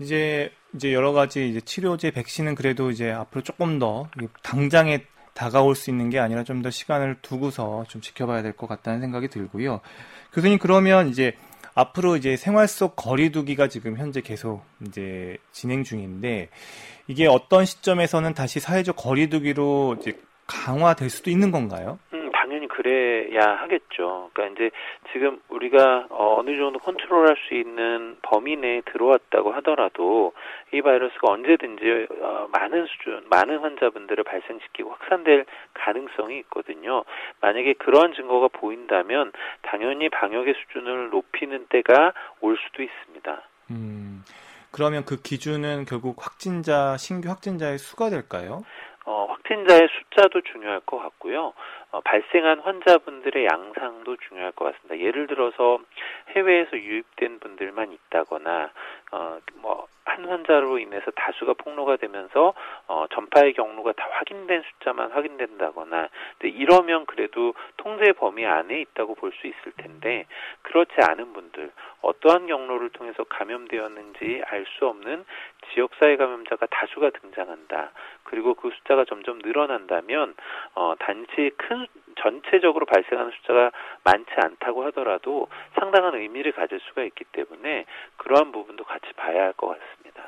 [0.00, 4.08] 이제 이제 여러 가지 이제 치료제, 백신은 그래도 이제 앞으로 조금 더
[4.42, 5.00] 당장에
[5.40, 9.28] 다가올 수 있는 게 아니라 좀 더 시간을 두고서 좀 지켜봐야 될 것 같다는 생각이
[9.28, 9.80] 들고요.
[10.34, 11.32] 교수님 그러면 이제
[11.74, 16.48] 앞으로 이제 생활 속 거리두기가 지금 현재 계속 이제 진행 중인데
[17.06, 21.98] 이게 어떤 시점에서는 다시 사회적 거리두기로 이제 강화될 수도 있는 건가요?
[22.12, 22.19] 음,
[22.80, 24.30] 그래야 하겠죠.
[24.32, 24.70] 그러니까 이제
[25.12, 30.32] 지금 우리가 어, 어느 정도 컨트롤할 수 있는 범위 내에 들어왔다고 하더라도
[30.72, 37.04] 이 바이러스가 언제든지 어, 많은 수준, 많은 환자분들을 발생시키고 확산될 가능성이 있거든요.
[37.42, 43.42] 만약에 그러한 증거가 보인다면 당연히 방역의 수준을 높이는 때가 올 수도 있습니다.
[43.72, 44.22] 음,
[44.72, 48.62] 그러면 그 기준은 결국 확진자, 신규 확진자의 수가 될까요?
[49.06, 51.52] 어, 확진자의 숫자도 중요할 것 같고요.
[51.92, 54.98] 어, 발생한 환자분들의 양상도 중요할 것 같습니다.
[55.04, 55.78] 예를 들어서
[56.30, 58.70] 해외에서 유입된 분들만 있다거나
[59.12, 62.54] 어, 뭐, 한 환자로 인해서 다수가 폭로가 되면서,
[62.86, 66.08] 어, 전파의 경로가 다 확인된 숫자만 확인된다거나,
[66.42, 70.26] 이러면 그래도 통제 범위 안에 있다고 볼 수 있을 텐데,
[70.62, 71.70] 그렇지 않은 분들,
[72.02, 75.24] 어떠한 경로를 통해서 감염되었는지 알 수 없는
[75.74, 77.92] 지역사회 감염자가 다수가 등장한다.
[78.24, 80.34] 그리고 그 숫자가 점점 늘어난다면,
[80.74, 81.86] 어, 단지 큰
[82.20, 83.70] 전체적으로 발생하는 숫자가
[84.04, 87.84] 많지 않다고 하더라도 상당한 의미를 가질 수가 있기 때문에
[88.16, 90.22] 그러한 부분도 같이 봐야 할 것 같습니다.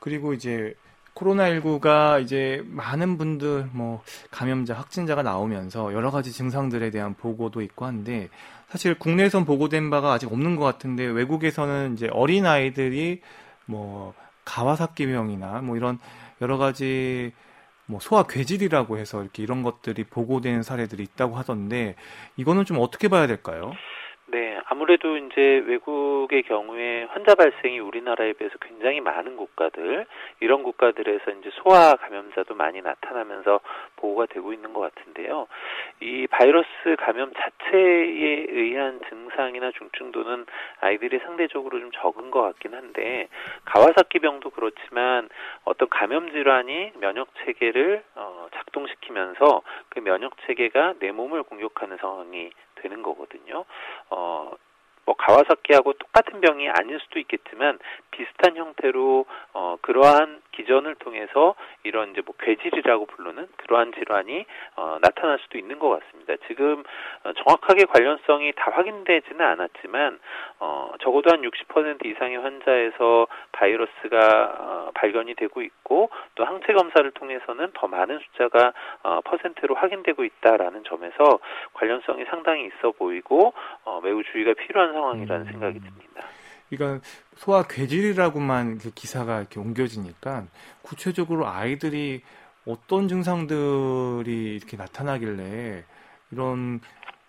[0.00, 0.74] 그리고 이제
[1.14, 8.28] 코로나19가 이제 많은 분들 뭐 감염자 확진자가 나오면서 여러 가지 증상들에 대한 보고도 있고 한데
[8.68, 13.20] 사실 국내에선 보고된 바가 아직 없는 것 같은데 외국에서는 이제 어린 아이들이
[13.66, 14.14] 뭐
[14.48, 15.98] 가와사키병이나 뭐 이런
[16.40, 17.32] 여러 가지
[17.86, 21.94] 뭐 소아 괴질이라고 해서 이렇게 이런 것들이 보고되는 사례들이 있다고 하던데
[22.36, 23.72] 이거는 좀 어떻게 봐야 될까요?
[24.30, 30.04] 네, 아무래도 이제 외국의 경우에 환자 발생이 우리나라에 비해서 굉장히 많은 국가들,
[30.40, 33.60] 이런 국가들에서 이제 소아 감염자도 많이 나타나면서
[33.96, 35.46] 보고가 되고 있는 것 같은데요.
[36.00, 40.44] 이 바이러스 감염 자체에 의한 증상이나 중증도는
[40.80, 43.28] 아이들이 상대적으로 좀 적은 것 같긴 한데,
[43.64, 45.30] 가와사키 병도 그렇지만
[45.64, 52.50] 어떤 감염 질환이 면역 체계를 어, 작동시키면서 그 면역 체계가 내 몸을 공격하는 상황이
[52.82, 53.64] 되는 거거든요.
[54.10, 54.52] 어,
[55.08, 57.78] 뭐 가와사키하고 똑같은 병이 아닐 수도 있겠지만
[58.10, 64.44] 비슷한 형태로 어 그러한 기전을 통해서 이런 이제 뭐 괴질이라고 부르는 그러한 질환이
[64.76, 66.34] 어 나타날 수도 있는 것 같습니다.
[66.46, 66.82] 지금
[67.24, 70.18] 어 정확하게 관련성이 다 확인되지는 않았지만
[70.60, 77.70] 어 적어도 한 60% 이상의 환자에서 바이러스가 어 발견이 되고 있고 또 항체 검사를 통해서는
[77.72, 81.38] 더 많은 숫자가 어 퍼센트로 확인되고 있다라는 점에서
[81.72, 85.52] 관련성이 상당히 있어 보이고 어 매우 주의가 필요한 상황이라는 음.
[85.52, 86.22] 생각이 듭니다.
[86.68, 87.04] 그러니까
[87.36, 90.44] 소아 괴질이라고만 그 기사가 이렇게 옮겨지니까
[90.82, 92.22] 구체적으로 아이들이
[92.66, 95.84] 어떤 증상들이 이렇게 나타나길래
[96.32, 96.80] 이런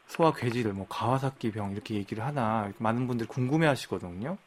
[0.08, 4.38] 소아 괴질을 뭐 가와사키병 이렇게 얘기를 하나 많은 분들이 궁금해하시거든요.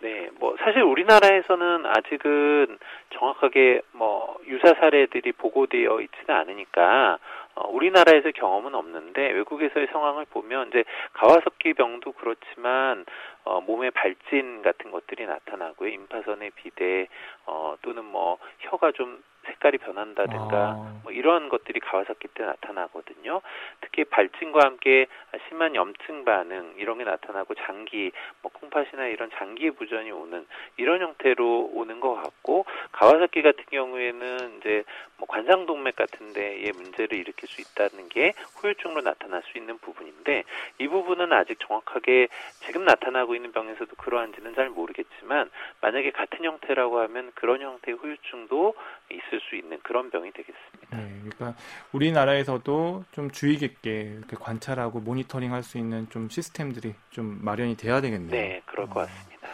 [0.00, 2.78] 네, 뭐 사실 우리나라에서는 아직은
[3.18, 7.18] 정확하게 뭐 유사 사례들이 보고되어 있지는 않으니까
[7.58, 13.04] 어, 우리나라에서 경험은 없는데 외국에서의 상황을 보면 이제 가와석기 병도 그렇지만
[13.44, 15.88] 어, 몸에 발진 같은 것들이 나타나고요.
[15.90, 17.08] 임파선의 비대
[17.46, 21.00] 어, 또는 뭐 혀가 좀 색깔이 변한다든가 아.
[21.02, 23.40] 뭐 이런 것들이 가와사키 때 나타나거든요.
[23.80, 25.06] 특히 발진과 함께
[25.48, 31.70] 심한 염증 반응 이런 게 나타나고 장기 뭐 콩팥이나 이런 장기 부전이 오는 이런 형태로
[31.74, 34.84] 오는 것 같고 가와사키 같은 경우에는 이제
[35.16, 40.44] 뭐 관상동맥 같은 데에 문제를 일으킬 수 있다는 게 후유증으로 나타날 수 있는 부분인데
[40.78, 42.28] 이 부분은 아직 정확하게
[42.64, 48.74] 지금 나타나고 있는 병에서도 그러한지는 잘 모르겠지만 만약에 같은 형태라고 하면 그런 형태의 후유증도
[49.10, 50.96] 있을 수 있는 그런 병이 되겠습니다.
[50.96, 51.60] 네, 그러니까
[51.92, 58.00] 우리나라에서도 좀 주의 깊게 이렇게 관찰하고 모니터링 할 수 있는 좀 시스템들이 좀 마련이 돼야
[58.00, 58.30] 되겠네요.
[58.30, 59.48] 네, 그럴 것 같습니다.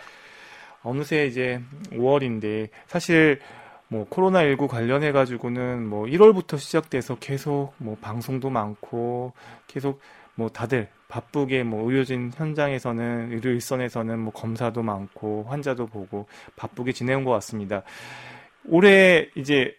[0.82, 3.40] 어느새 이제 5월인데 사실
[3.88, 9.32] 뭐 코로나19 관련해 가지고는 뭐 1월부터 시작돼서 계속 뭐 방송도 많고
[9.66, 10.00] 계속
[10.34, 17.24] 뭐 다들 바쁘게 뭐 의료진 현장에서는 의료 일선에서는 뭐 검사도 많고 환자도 보고 바쁘게 지내온
[17.24, 17.82] 것 같습니다.
[18.68, 19.76] 올해 이제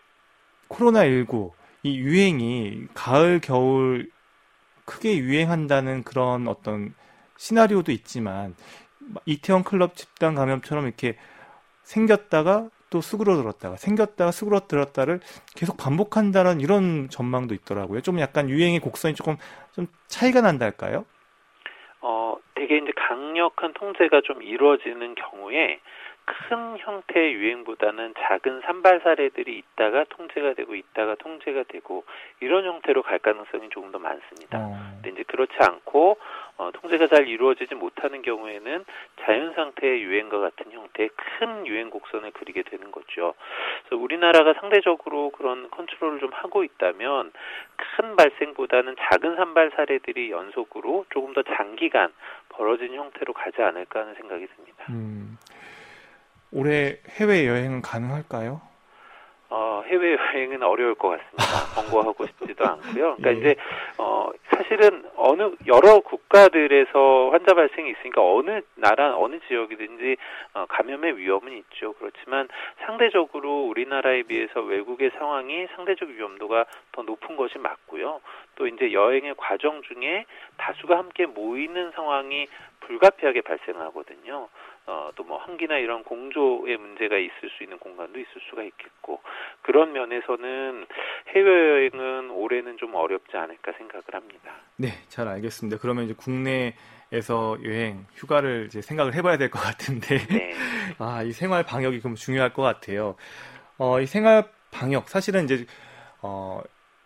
[0.69, 1.51] 코로나19
[1.83, 4.09] 이 유행이 가을 겨울
[4.85, 6.93] 크게 유행한다는 그런 어떤
[7.37, 8.55] 시나리오도 있지만
[9.25, 11.17] 이태원 클럽 집단 감염처럼 이렇게
[11.83, 15.19] 생겼다가 또 수그러들었다가 생겼다가 수그러들었다를
[15.55, 18.01] 계속 반복한다는 이런 전망도 있더라고요.
[18.01, 19.35] 좀 약간 유행의 곡선이 조금
[19.73, 21.05] 좀 차이가 난달까요?
[22.01, 25.79] 어, 되게 이제 강력한 통제가 좀 이루어지는 경우에
[26.25, 32.03] 큰 형태의 유행보다는 작은 산발 사례들이 있다가 통제가 되고 있다가 통제가 되고
[32.39, 34.57] 이런 형태로 갈 가능성이 조금 더 많습니다.
[34.59, 34.75] 어.
[34.95, 36.17] 근데 이제 그렇지 않고
[36.57, 38.85] 어, 통제가 잘 이루어지지 못하는 경우에는
[39.21, 43.35] 자연 상태의 유행과 같은 형태의 큰 유행 곡선을 그리게 되는 거죠.
[43.83, 47.33] 그래서 우리나라가 상대적으로 그런 컨트롤을 좀 하고 있다면
[47.75, 52.11] 큰 발생보다는 작은 산발 사례들이 연속으로 조금 더 장기간
[52.49, 54.85] 벌어진 형태로 가지 않을까 하는 생각이 듭니다.
[54.89, 55.37] 음.
[56.55, 58.61] 올해 해외 여행은 가능할까요?
[59.49, 61.35] 어, 해외 여행은 어려울 것 같습니다.
[61.75, 63.17] 권고하고 싶지도 않고요.
[63.17, 63.33] 그러니까 예.
[63.33, 63.55] 이제
[63.97, 70.15] 어 사실은 어느 여러 국가들에서 환자 발생이 있으니까 어느 나라 어느 지역이든지
[70.53, 71.93] 어, 감염의 위험은 있죠.
[71.99, 72.47] 그렇지만
[72.85, 78.21] 상대적으로 우리나라에 비해서 외국의 상황이 상대적 위험도가 더 높은 것이 맞고요.
[78.55, 80.25] 또 이제 여행의 과정 중에
[80.57, 82.47] 다수가 함께 모이는 상황이
[82.79, 84.47] 불가피하게 발생하거든요.
[84.87, 89.21] 어, 또 뭐 환기나 이런 공조의 문제가 있을 수 있는 공간도 있을 수가 있겠고
[89.63, 90.85] 그런 면에서는
[91.35, 94.51] 해외여행은 올해는 좀 어렵지 않을까 생각을 합니다.
[94.77, 95.79] 네, 잘 알겠습니다.
[95.81, 100.53] 그러면 이제 국내에서 여행 휴가를 이제 생각을 해봐야 될 것 같은데 네.
[100.99, 103.15] 아, 이 생활 방역이 그럼 중요할 것 같아요.
[103.77, 105.65] 어, 이 생활 방역 사실은 이제
[106.21, 106.61] 어,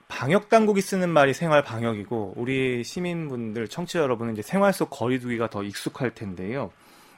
[0.10, 5.64] 방역 당국이 쓰는 말이 생활 방역이고 우리 시민분들 청취자 여러분은 이제 생활 속 거리두기가 더
[5.64, 6.72] 익숙할 텐데요.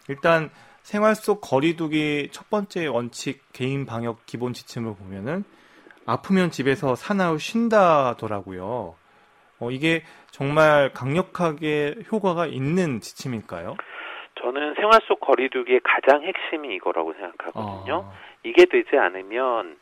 [0.09, 0.49] 일단
[0.81, 5.43] 생활 속 거리두기 첫 번째 원칙 개인 방역 기본 지침을 보면은
[6.05, 8.95] 아프면 집에서 사나흘 쉰다더라고요.
[9.59, 13.75] 어, 이게 정말 강력하게 효과가 있는 지침일까요?
[14.41, 18.05] 저는 생활 속 거리두기의 가장 핵심이 이거라고 생각하거든요.
[18.07, 18.13] 아.
[18.43, 19.77] 이게 되지 않으면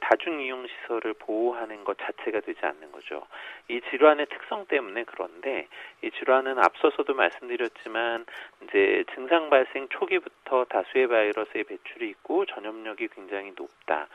[0.00, 3.26] 다중이용 시설을 보호하는 것 자체가 되지 않는 거죠.
[3.68, 5.68] 이 질환의 특성 때문에 그런데
[6.02, 8.26] 이 질환은 앞서서도 말씀드렸지만
[8.62, 14.08] 이제 증상 발생 초기부터 다수의 바이러스의 배출이 있고 전염력이 굉장히 높다.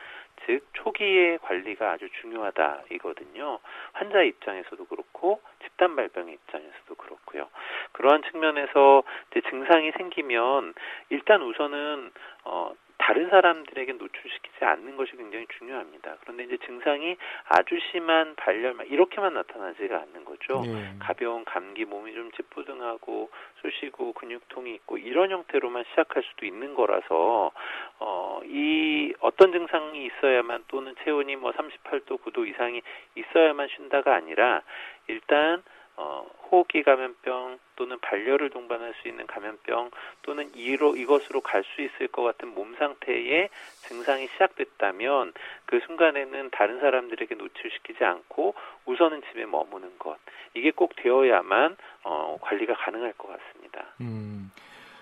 [0.46, 3.60] 즉 초기의 관리가 아주 중요하다 이거든요.
[3.94, 7.50] 환자 입장에서도 그렇고 집단 발병의 입장에서도 그렇고요.
[7.92, 9.04] 그러한 측면에서
[9.50, 10.74] 증상이 생기면
[11.10, 12.12] 일단 우선은
[12.46, 12.74] 어
[13.10, 16.18] 다른 사람들에게 노출시키지 않는 것이 굉장히 중요합니다.
[16.22, 20.62] 그런데 이제 증상이 아주 심한 발열만 이렇게만 나타나지가 않는 거죠.
[20.62, 20.94] 네.
[21.00, 23.32] 가벼운 감기, 몸이 좀 찌뿌둥하고
[23.64, 27.50] 쑤시고 근육통이 있고 이런 형태로만 시작할 수도 있는 거라서
[27.98, 32.84] 어, 이 어떤 증상이 있어야만 또는 체온이 뭐 38도, 9도 이상이
[33.16, 34.62] 있어야만 쉰다가 아니라
[35.08, 35.64] 일단
[35.96, 39.92] 어, 호흡기 감염병 또는 발열을 동반할 수 있는 감염병
[40.24, 43.50] 또는 이로 이것으로 갈 수 있을 것 같은 몸 상태의
[43.88, 45.34] 증상이 시작됐다면
[45.66, 50.18] 그 순간에는 다른 사람들에게 노출시키지 않고 우선은 집에 머무는 것
[50.54, 53.86] 이게 꼭 되어야만 어, 관리가 가능할 것 같습니다.
[54.02, 54.52] 음,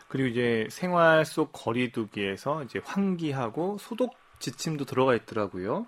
[0.07, 5.85] 그리고 이제 생활 속 거리두기에서 이제 환기하고 소독 지침도 들어가 있더라고요.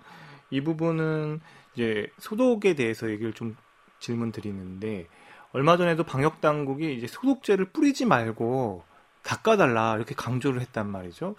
[0.50, 1.40] 이 부분은
[1.74, 3.56] 이제 소독에 대해서 얘기를 좀
[4.00, 5.06] 질문 드리는데
[5.52, 8.82] 얼마 전에도 방역 당국이 이제 소독제를 뿌리지 말고
[9.24, 11.34] 닦아달라 이렇게 강조를 했단 말이죠.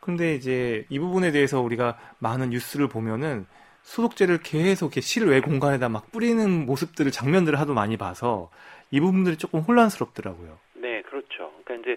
[0.00, 3.46] 근데 이제 이 부분에 대해서 우리가 많은 뉴스를 보면은
[3.82, 8.50] 소독제를 계속 이렇게 실외 공간에다 막 뿌리는 모습들을 장면들을 하도 많이 봐서
[8.90, 10.58] 이 부분들이 조금 혼란스럽더라고요.
[10.74, 11.52] 네, 그렇죠.
[11.64, 11.96] 그러니까 이제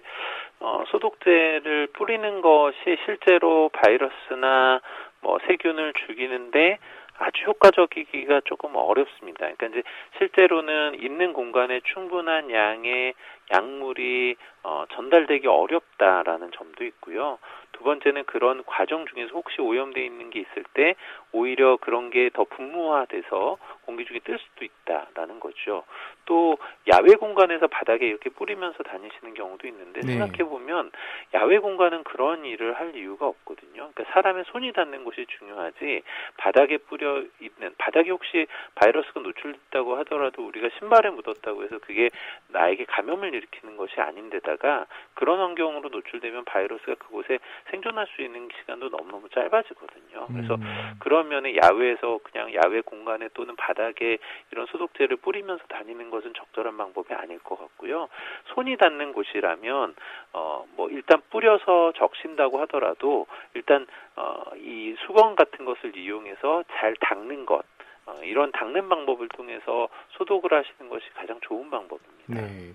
[0.60, 4.80] 어, 소독제를 뿌리는 것이 실제로 바이러스나
[5.20, 6.78] 뭐 세균을 죽이는데
[7.18, 9.38] 아주 효과적이기가 조금 어렵습니다.
[9.40, 9.82] 그러니까 이제
[10.18, 13.14] 실제로는 있는 공간에 충분한 양의
[13.52, 17.38] 약물이 어, 전달되기 어렵다라는 점도 있고요.
[17.72, 20.94] 두 번째는 그런 과정 중에서 혹시 오염돼 있는 게 있을 때
[21.32, 25.84] 오히려 그런 게 더 분무화돼서 공기 중에 뜰 수도 있다라는 거죠.
[26.26, 26.56] 또
[26.92, 30.12] 야외 공간에서 바닥에 이렇게 뿌리면서 다니시는 경우도 있는데 네.
[30.12, 30.90] 생각해 보면
[31.34, 33.90] 야외 공간은 그런 일을 할 이유가 없거든요.
[33.92, 36.02] 그러니까 사람의 손이 닿는 곳이 중요하지
[36.36, 42.10] 바닥에 뿌려 있는 바닥에 혹시 바이러스가 노출됐다고 하더라도 우리가 신발에 묻었다고 해서 그게
[42.48, 47.38] 나에게 감염을 일으키는 것이 아닌데다가 그런 환경으로 노출되면 바이러스가 그곳에
[47.70, 50.26] 생존할 수 있는 시간도 너무너무 짧아지거든요.
[50.28, 50.94] 그래서 음.
[50.98, 54.18] 그런 면에 야외에서 그냥 야외 공간에 또는 바닥 에
[54.50, 58.08] 이런 소독제를 뿌리면서 다니는 것은 적절한 방법이 아닐 것 같고요.
[58.54, 59.94] 손이 닿는 곳이라면
[60.32, 67.62] 어 뭐 일단 뿌려서 적신다고 하더라도 일단 어이 수건 같은 것을 이용해서 잘 닦는 것
[68.06, 72.34] 어, 이런 닦는 방법을 통해서 소독을 하시는 것이 가장 좋은 방법입니다.
[72.34, 72.74] 네.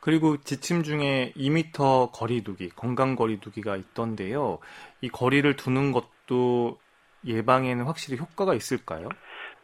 [0.00, 4.58] 그리고 지침 중에 2m 거리두기, 건강 거리두기가 있던데요.
[5.02, 6.78] 이 거리를 두는 것도
[7.26, 9.10] 예방에는 확실히 효과가 있을까요?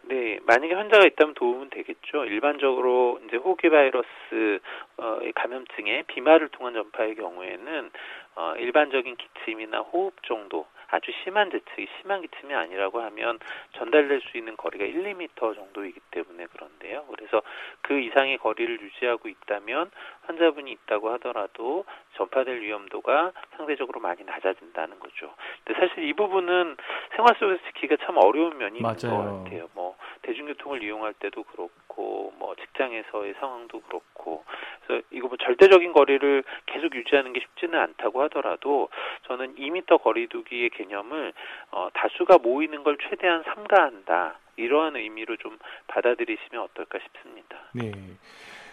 [0.09, 2.25] 네, 만약에 환자가 있다면 도움은 되겠죠.
[2.27, 4.61] 일반적으로 이제 호기 바이러스
[4.99, 7.91] 어, 감염증의 비말을 통한 전파의 경우에는
[8.37, 13.39] 어, 일반적인 기침이나 호흡 정도 아주 심한 재채기, 심한 기침이 아니라고 하면
[13.73, 17.07] 전달될 수 있는 거리가 1, 2미터 정도이기 때문에 그런데요.
[17.11, 17.43] 그래서
[17.83, 19.91] 그 이상의 거리를 유지하고 있다면
[20.27, 21.85] 환자분이 있다고 하더라도
[22.15, 25.35] 전파될 위험도가 상대적으로 많이 낮아진다는 거죠.
[25.65, 26.77] 근데 사실 이 부분은
[27.17, 28.95] 생활 속에서 지키기가 참 어려운 면이 맞아요.
[28.95, 29.69] 있는 것 같아요.
[29.75, 29.96] 뭐
[30.27, 34.45] 대중교통을 이용할 때도 그렇고 뭐 직장에서의 상황도 그렇고
[34.87, 38.89] 그래서 이거 뭐 절대적인 거리를 계속 유지하는 게 쉽지는 않다고 하더라도
[39.27, 41.33] 저는 2미터 거리두기의 개념을
[41.71, 44.39] 어, 다수가 모이는 걸 최대한 삼가한다.
[44.57, 47.59] 이러한 의미로 좀 받아들이시면 어떨까 싶습니다.
[47.73, 47.93] 네.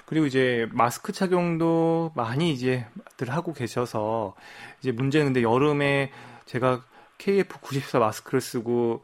[0.05, 4.35] 그리고 이제 마스크 착용도 많이 이제들 하고 계셔서
[4.79, 6.11] 이제 문제는 근데 여름에
[6.45, 6.81] 제가
[7.17, 9.03] KF94 마스크를 쓰고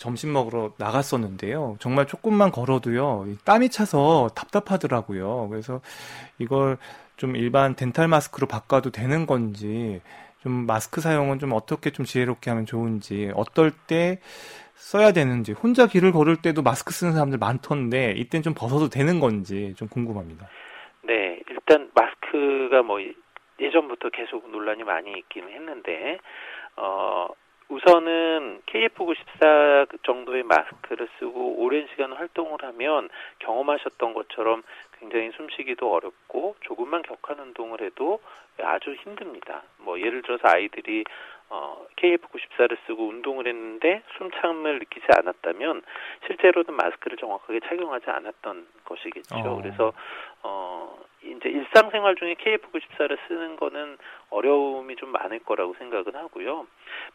[0.00, 1.76] 점심 먹으러 나갔었는데요.
[1.78, 5.48] 정말 조금만 걸어도요, 땀이 차서 답답하더라고요.
[5.50, 5.82] 그래서
[6.38, 6.78] 이걸
[7.16, 10.00] 좀 일반 덴탈 마스크로 바꿔도 되는 건지,
[10.42, 14.20] 좀 마스크 사용은 좀 어떻게 좀 지혜롭게 하면 좋은지, 어떨 때
[14.74, 19.74] 써야 되는지, 혼자 길을 걸을 때도 마스크 쓰는 사람들 많던데, 이땐 좀 벗어도 되는 건지
[19.76, 20.48] 좀 궁금합니다.
[21.02, 23.00] 네, 일단 마스크가 뭐
[23.60, 26.16] 예전부터 계속 논란이 많이 있긴 했는데,
[26.76, 27.28] 어,
[27.70, 33.08] 우선은 KF94 정도의 마스크를 쓰고 오랜 시간 활동을 하면
[33.38, 34.62] 경험하셨던 것처럼
[34.98, 38.20] 굉장히 숨쉬기도 어렵고 조금만 격한 운동을 해도
[38.60, 39.62] 아주 힘듭니다.
[39.78, 41.04] 뭐 예를 들어서 아이들이
[41.48, 45.82] 어, KF94를 쓰고 운동을 했는데 숨참을 느끼지 않았다면
[46.26, 49.34] 실제로는 마스크를 정확하게 착용하지 않았던 것이겠죠.
[49.36, 49.56] 어.
[49.60, 49.92] 그래서
[50.42, 53.98] 어, 이제 일상생활 중에 KF94를 쓰는 거는
[54.30, 56.66] 어려움이 좀 많을 거라고 생각은 하고요.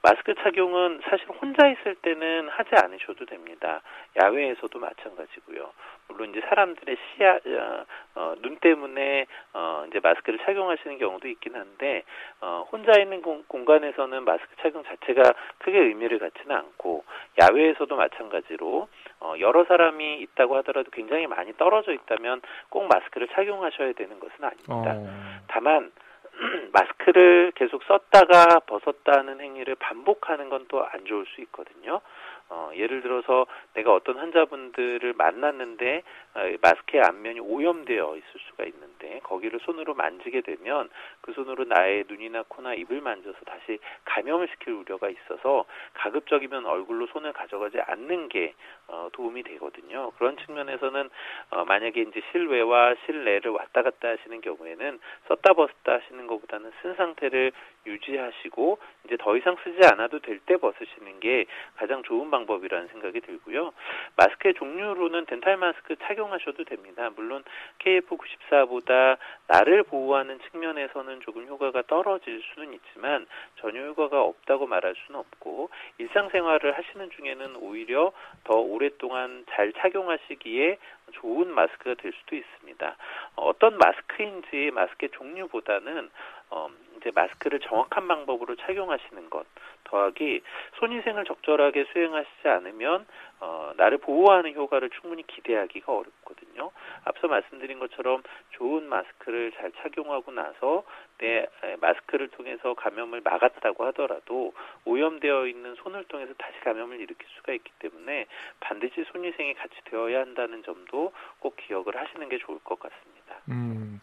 [0.01, 3.81] 마스크 착용은 사실 혼자 있을 때는 하지 않으셔도 됩니다.
[4.21, 5.71] 야외에서도 마찬가지고요.
[6.07, 12.03] 물론 이제 사람들의 시야, 어, 어, 눈 때문에 어, 이제 마스크를 착용하시는 경우도 있긴 한데
[12.41, 17.03] 어, 혼자 있는 공, 공간에서는 마스크 착용 자체가 크게 의미를 갖지는 않고
[17.41, 18.87] 야외에서도 마찬가지로
[19.21, 24.93] 어, 여러 사람이 있다고 하더라도 굉장히 많이 떨어져 있다면 꼭 마스크를 착용하셔야 되는 것은 아닙니다.
[24.95, 25.41] 어.
[25.47, 25.91] 다만
[26.73, 32.01] 마스크를 계속 썼다가 벗었다는 행위를 반복하는 건 또 안 좋을 수 있거든요.
[32.49, 36.03] 어, 예를 들어서 내가 어떤 환자분들을 만났는데
[36.35, 40.89] 어, 마스크의 앞면이 오염되어 있을 수가 있는데 거기를 손으로 만지게 되면
[41.21, 45.65] 그 손으로 나의 눈이나 코나 입을 만져서 다시 감염을 시킬 우려가 있어서
[45.95, 48.53] 가급적이면 얼굴로 손을 가져가지 않는 게
[48.87, 50.11] 어, 도움이 되거든요.
[50.17, 51.09] 그런 측면에서는
[51.51, 57.51] 어, 만약에 이제 실외와 실내를 왔다 갔다 하시는 경우에는 썼다 벗었다 하시는 것보다는 쓴 상태를
[57.85, 63.73] 유지하시고 이제 더 이상 쓰지 않아도 될 때 벗으시는 게 가장 좋은 방법이라는 생각이 들고요.
[64.15, 67.09] 마스크의 종류로는 덴탈 마스크 착용하셔도 됩니다.
[67.15, 67.43] 물론
[67.79, 69.17] KF94보다
[69.47, 73.25] 나를 보호하는 측면에서는 조금 효과가 떨어질 수는 있지만
[73.59, 78.11] 전혀 효과가 없다고 말할 수는 없고 일상생활을 하시는 중에는 오히려
[78.43, 80.77] 더 오랫동안 잘 착용하시기에
[81.13, 82.95] 좋은 마스크가 될 수도 있습니다.
[83.35, 86.09] 어떤 마스크인지 마스크의 종류보다는
[86.55, 89.45] 어, 이제 마스크를 정확한 방법으로 착용하시는 것
[89.83, 90.41] 더하기
[90.79, 93.05] 손위생을 적절하게 수행하시지 않으면
[93.41, 96.71] 어, 나를 보호하는 효과를 충분히 기대하기가 어렵거든요.
[97.03, 100.83] 앞서 말씀드린 것처럼 좋은 마스크를 잘 착용하고 나서
[101.17, 101.45] 내
[101.81, 104.53] 마스크를 통해서 감염을 막았다고 하더라도
[104.85, 108.27] 오염되어 있는 손을 통해서 다시 감염을 일으킬 수가 있기 때문에
[108.61, 113.14] 반드시 손위생이 같이 되어야 한다는 점도 꼭 기억을 하시는 게 좋을 것 같습니다.
[113.49, 113.99] 음.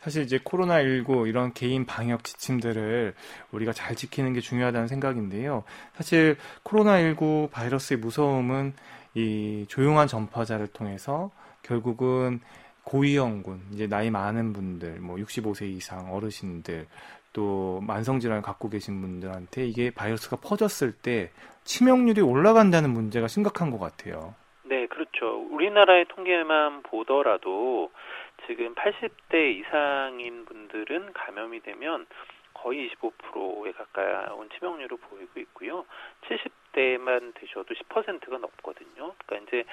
[0.00, 3.14] 사실 이제 코로나19 이런 개인 방역 지침들을
[3.52, 5.64] 우리가 잘 지키는 게 중요하다는 생각인데요.
[5.94, 8.72] 사실 코로나19 바이러스의 무서움은
[9.14, 11.30] 이 조용한 전파자를 통해서
[11.62, 12.40] 결국은
[12.84, 16.86] 고위험군, 이제 나이 많은 분들, 뭐 65세 이상 어르신들,
[17.32, 21.30] 또 만성질환을 갖고 계신 분들한테 이게 바이러스가 퍼졌을 때
[21.64, 24.34] 치명률이 올라간다는 문제가 심각한 것 같아요.
[24.64, 25.46] 네, 그렇죠.
[25.50, 27.90] 우리나라의 통계만 보더라도
[28.50, 32.04] 지금 80대 이상인 분들은 감염이 되면
[32.52, 35.86] 거의 25%에 가까운 치명률을 보이고 있고요.
[36.22, 39.14] 70대만 되셔도 10%가 넘거든요.
[39.24, 39.64] 그러니까 이제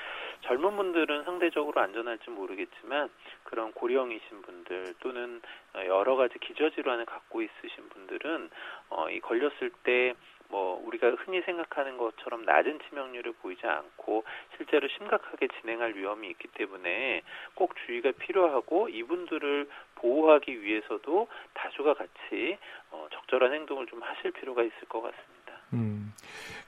[0.41, 3.09] 젊은 분들은 상대적으로 안전할지 모르겠지만
[3.45, 5.41] 그런 고령이신 분들 또는
[5.87, 8.51] 여러 가지 기저질환을 갖고 있으신 분들은
[8.91, 10.13] 어, 이 걸렸을 때
[10.49, 14.23] 뭐 우리가 흔히 생각하는 것처럼 낮은 치명률을 보이지 않고
[14.55, 17.21] 실제로 심각하게 진행할 위험이 있기 때문에
[17.55, 22.57] 꼭 주의가 필요하고 이분들을 보호하기 위해서도 다수가 같이
[22.91, 25.27] 어, 적절한 행동을 좀 하실 필요가 있을 것 같습니다.
[25.73, 26.13] 음,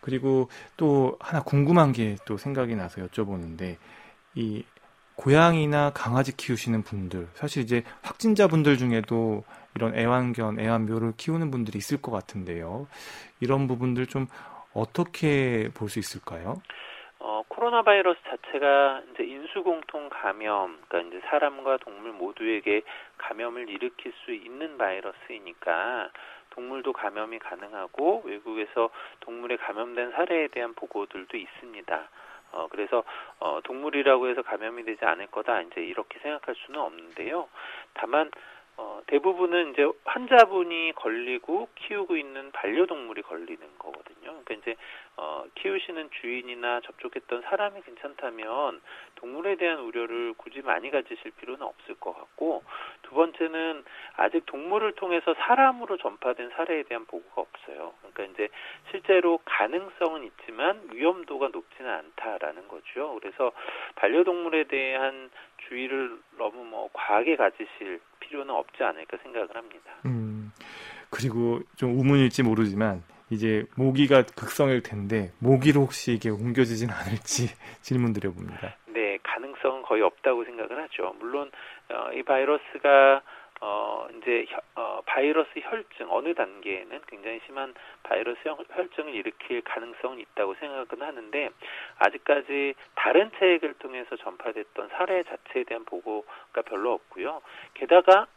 [0.01, 3.77] 그리고 또 하나 궁금한 게 또 생각이 나서 여쭤보는데
[4.35, 4.63] 이
[5.15, 9.43] 고양이나 강아지 키우시는 분들 사실 이제 확진자분들 중에도
[9.75, 12.87] 이런 애완견, 애완묘를 키우는 분들이 있을 것 같은데요.
[13.39, 14.27] 이런 부분들 좀
[14.73, 16.61] 어떻게 볼 수 있을까요?
[17.19, 22.81] 어, 코로나 바이러스 자체가 이제 인수공통 감염, 그러니까 이제 사람과 동물 모두에게
[23.17, 26.11] 감염을 일으킬 수 있는 바이러스이니까
[26.51, 28.89] 동물도 감염이 가능하고 외국에서
[29.21, 32.09] 동물에 감염된 사례에 대한 보고들도 있습니다.
[32.51, 33.03] 어, 그래서,
[33.39, 37.47] 어, 동물이라고 해서 감염이 되지 않을 거다, 이제 이렇게 생각할 수는 없는데요.
[37.93, 38.31] 다만,
[38.79, 44.21] 어, 대부분은 이제 환자분이 걸리고 키우고 있는 반려동물이 걸리는 거거든요.
[44.21, 44.75] 그러니까 이제
[45.21, 48.79] 어, 키우시는 주인이나 접촉했던 사람이 괜찮다면
[49.15, 52.63] 동물에 대한 우려를 굳이 많이 가지실 필요는 없을 것 같고
[53.01, 53.83] 두 번째는
[54.15, 57.93] 아직 동물을 통해서 사람으로 전파된 사례에 대한 보고가 없어요.
[57.99, 58.47] 그러니까 이제
[58.91, 63.19] 실제로 가능성은 있지만 위험도가 높지는 않다라는 거죠.
[63.19, 63.51] 그래서
[63.95, 65.29] 반려동물에 대한
[65.67, 69.91] 주의를 너무 뭐 과하게 가지실 필요는 없지 않을까 생각을 합니다.
[70.05, 70.53] 음,
[71.09, 77.47] 그리고 좀 우문일지 모르지만 이제 모기가 극성일 텐데 모기로 혹시 이게 옮겨지진 않을지
[77.81, 78.75] 질문 드려봅니다.
[78.87, 81.15] 네, 가능성은 거의 없다고 생각을 하죠.
[81.19, 81.51] 물론
[81.89, 83.21] 어, 이 바이러스가
[83.61, 87.73] 어, 이제, 어, 바이러스 혈증, 어느 단계에는 굉장히 심한
[88.03, 91.49] 바이러스 혈증을 일으킬 가능성은 있다고 생각은 하는데,
[91.97, 97.41] 아직까지 다른 체액을 통해서 전파됐던 사례 자체에 대한 보고가 별로 없고요.
[97.73, 98.27] 게다가,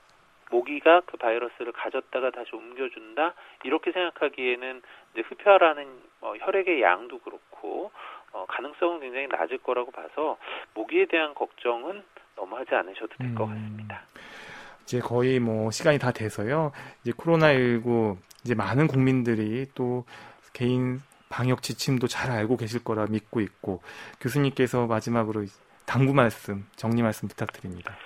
[0.52, 3.34] 모기가 그 바이러스를 가졌다가 다시 옮겨준다
[3.64, 4.82] 이렇게 생각하기에는
[5.12, 5.88] 이제 흡혈하는
[6.20, 7.90] 어, 혈액의 양도 그렇고
[8.32, 10.36] 어, 가능성은 굉장히 낮을 거라고 봐서
[10.74, 12.02] 모기에 대한 걱정은
[12.36, 13.54] 너무 하지 않으셔도 될것 음.
[13.54, 14.02] 같습니다.
[14.82, 16.72] 이제 거의 뭐 시간이 다 돼서요.
[17.00, 20.04] 이제 코로나19 이제 많은 국민들이 또
[20.52, 20.98] 개인
[21.30, 23.80] 방역 지침도 잘 알고 계실 거라 믿고 있고
[24.20, 25.44] 교수님께서 마지막으로
[25.86, 27.96] 당부 말씀, 정리 말씀 부탁드립니다.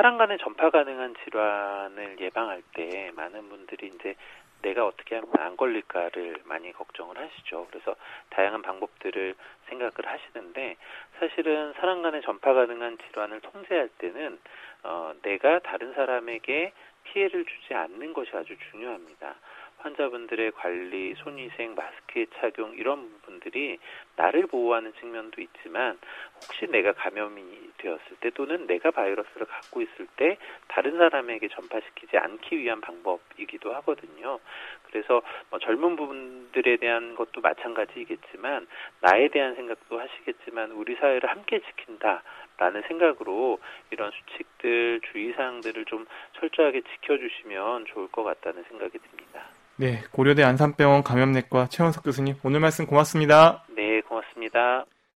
[0.00, 4.14] 사람 간의 전파 가능한 질환을 예방할 때 많은 분들이 이제
[4.62, 7.66] 내가 어떻게 하면 안 걸릴까를 많이 걱정을 하시죠.
[7.70, 7.94] 그래서
[8.30, 9.34] 다양한 방법들을
[9.68, 10.76] 생각을 하시는데
[11.18, 14.38] 사실은 사람 간의 전파 가능한 질환을 통제할 때는
[14.84, 16.72] 어, 내가 다른 사람에게
[17.04, 19.34] 피해를 주지 않는 것이 아주 중요합니다.
[19.82, 23.78] 환자분들의 관리, 손위생, 마스크의 착용 이런 부분들이
[24.16, 25.98] 나를 보호하는 측면도 있지만
[26.34, 27.42] 혹시 내가 감염이
[27.78, 30.36] 되었을 때 또는 내가 바이러스를 갖고 있을 때
[30.68, 34.38] 다른 사람에게 전파시키지 않기 위한 방법이기도 하거든요.
[34.84, 38.66] 그래서 뭐 젊은 분들에 대한 것도 마찬가지이겠지만
[39.00, 42.22] 나에 대한 생각도 하시겠지만 우리 사회를 함께 지킨다.
[42.60, 43.58] 라는 생각으로
[43.90, 49.59] 이런 수칙들, 주의사항들을 좀 철저하게 지켜주시면 좋을 것 같다는 생각이 듭니다.
[49.80, 53.64] 네, 고려대 안산병원 감염내과 최원석 교수님 오늘 말씀 고맙습니다.
[53.74, 54.84] 네, 고맙습니다.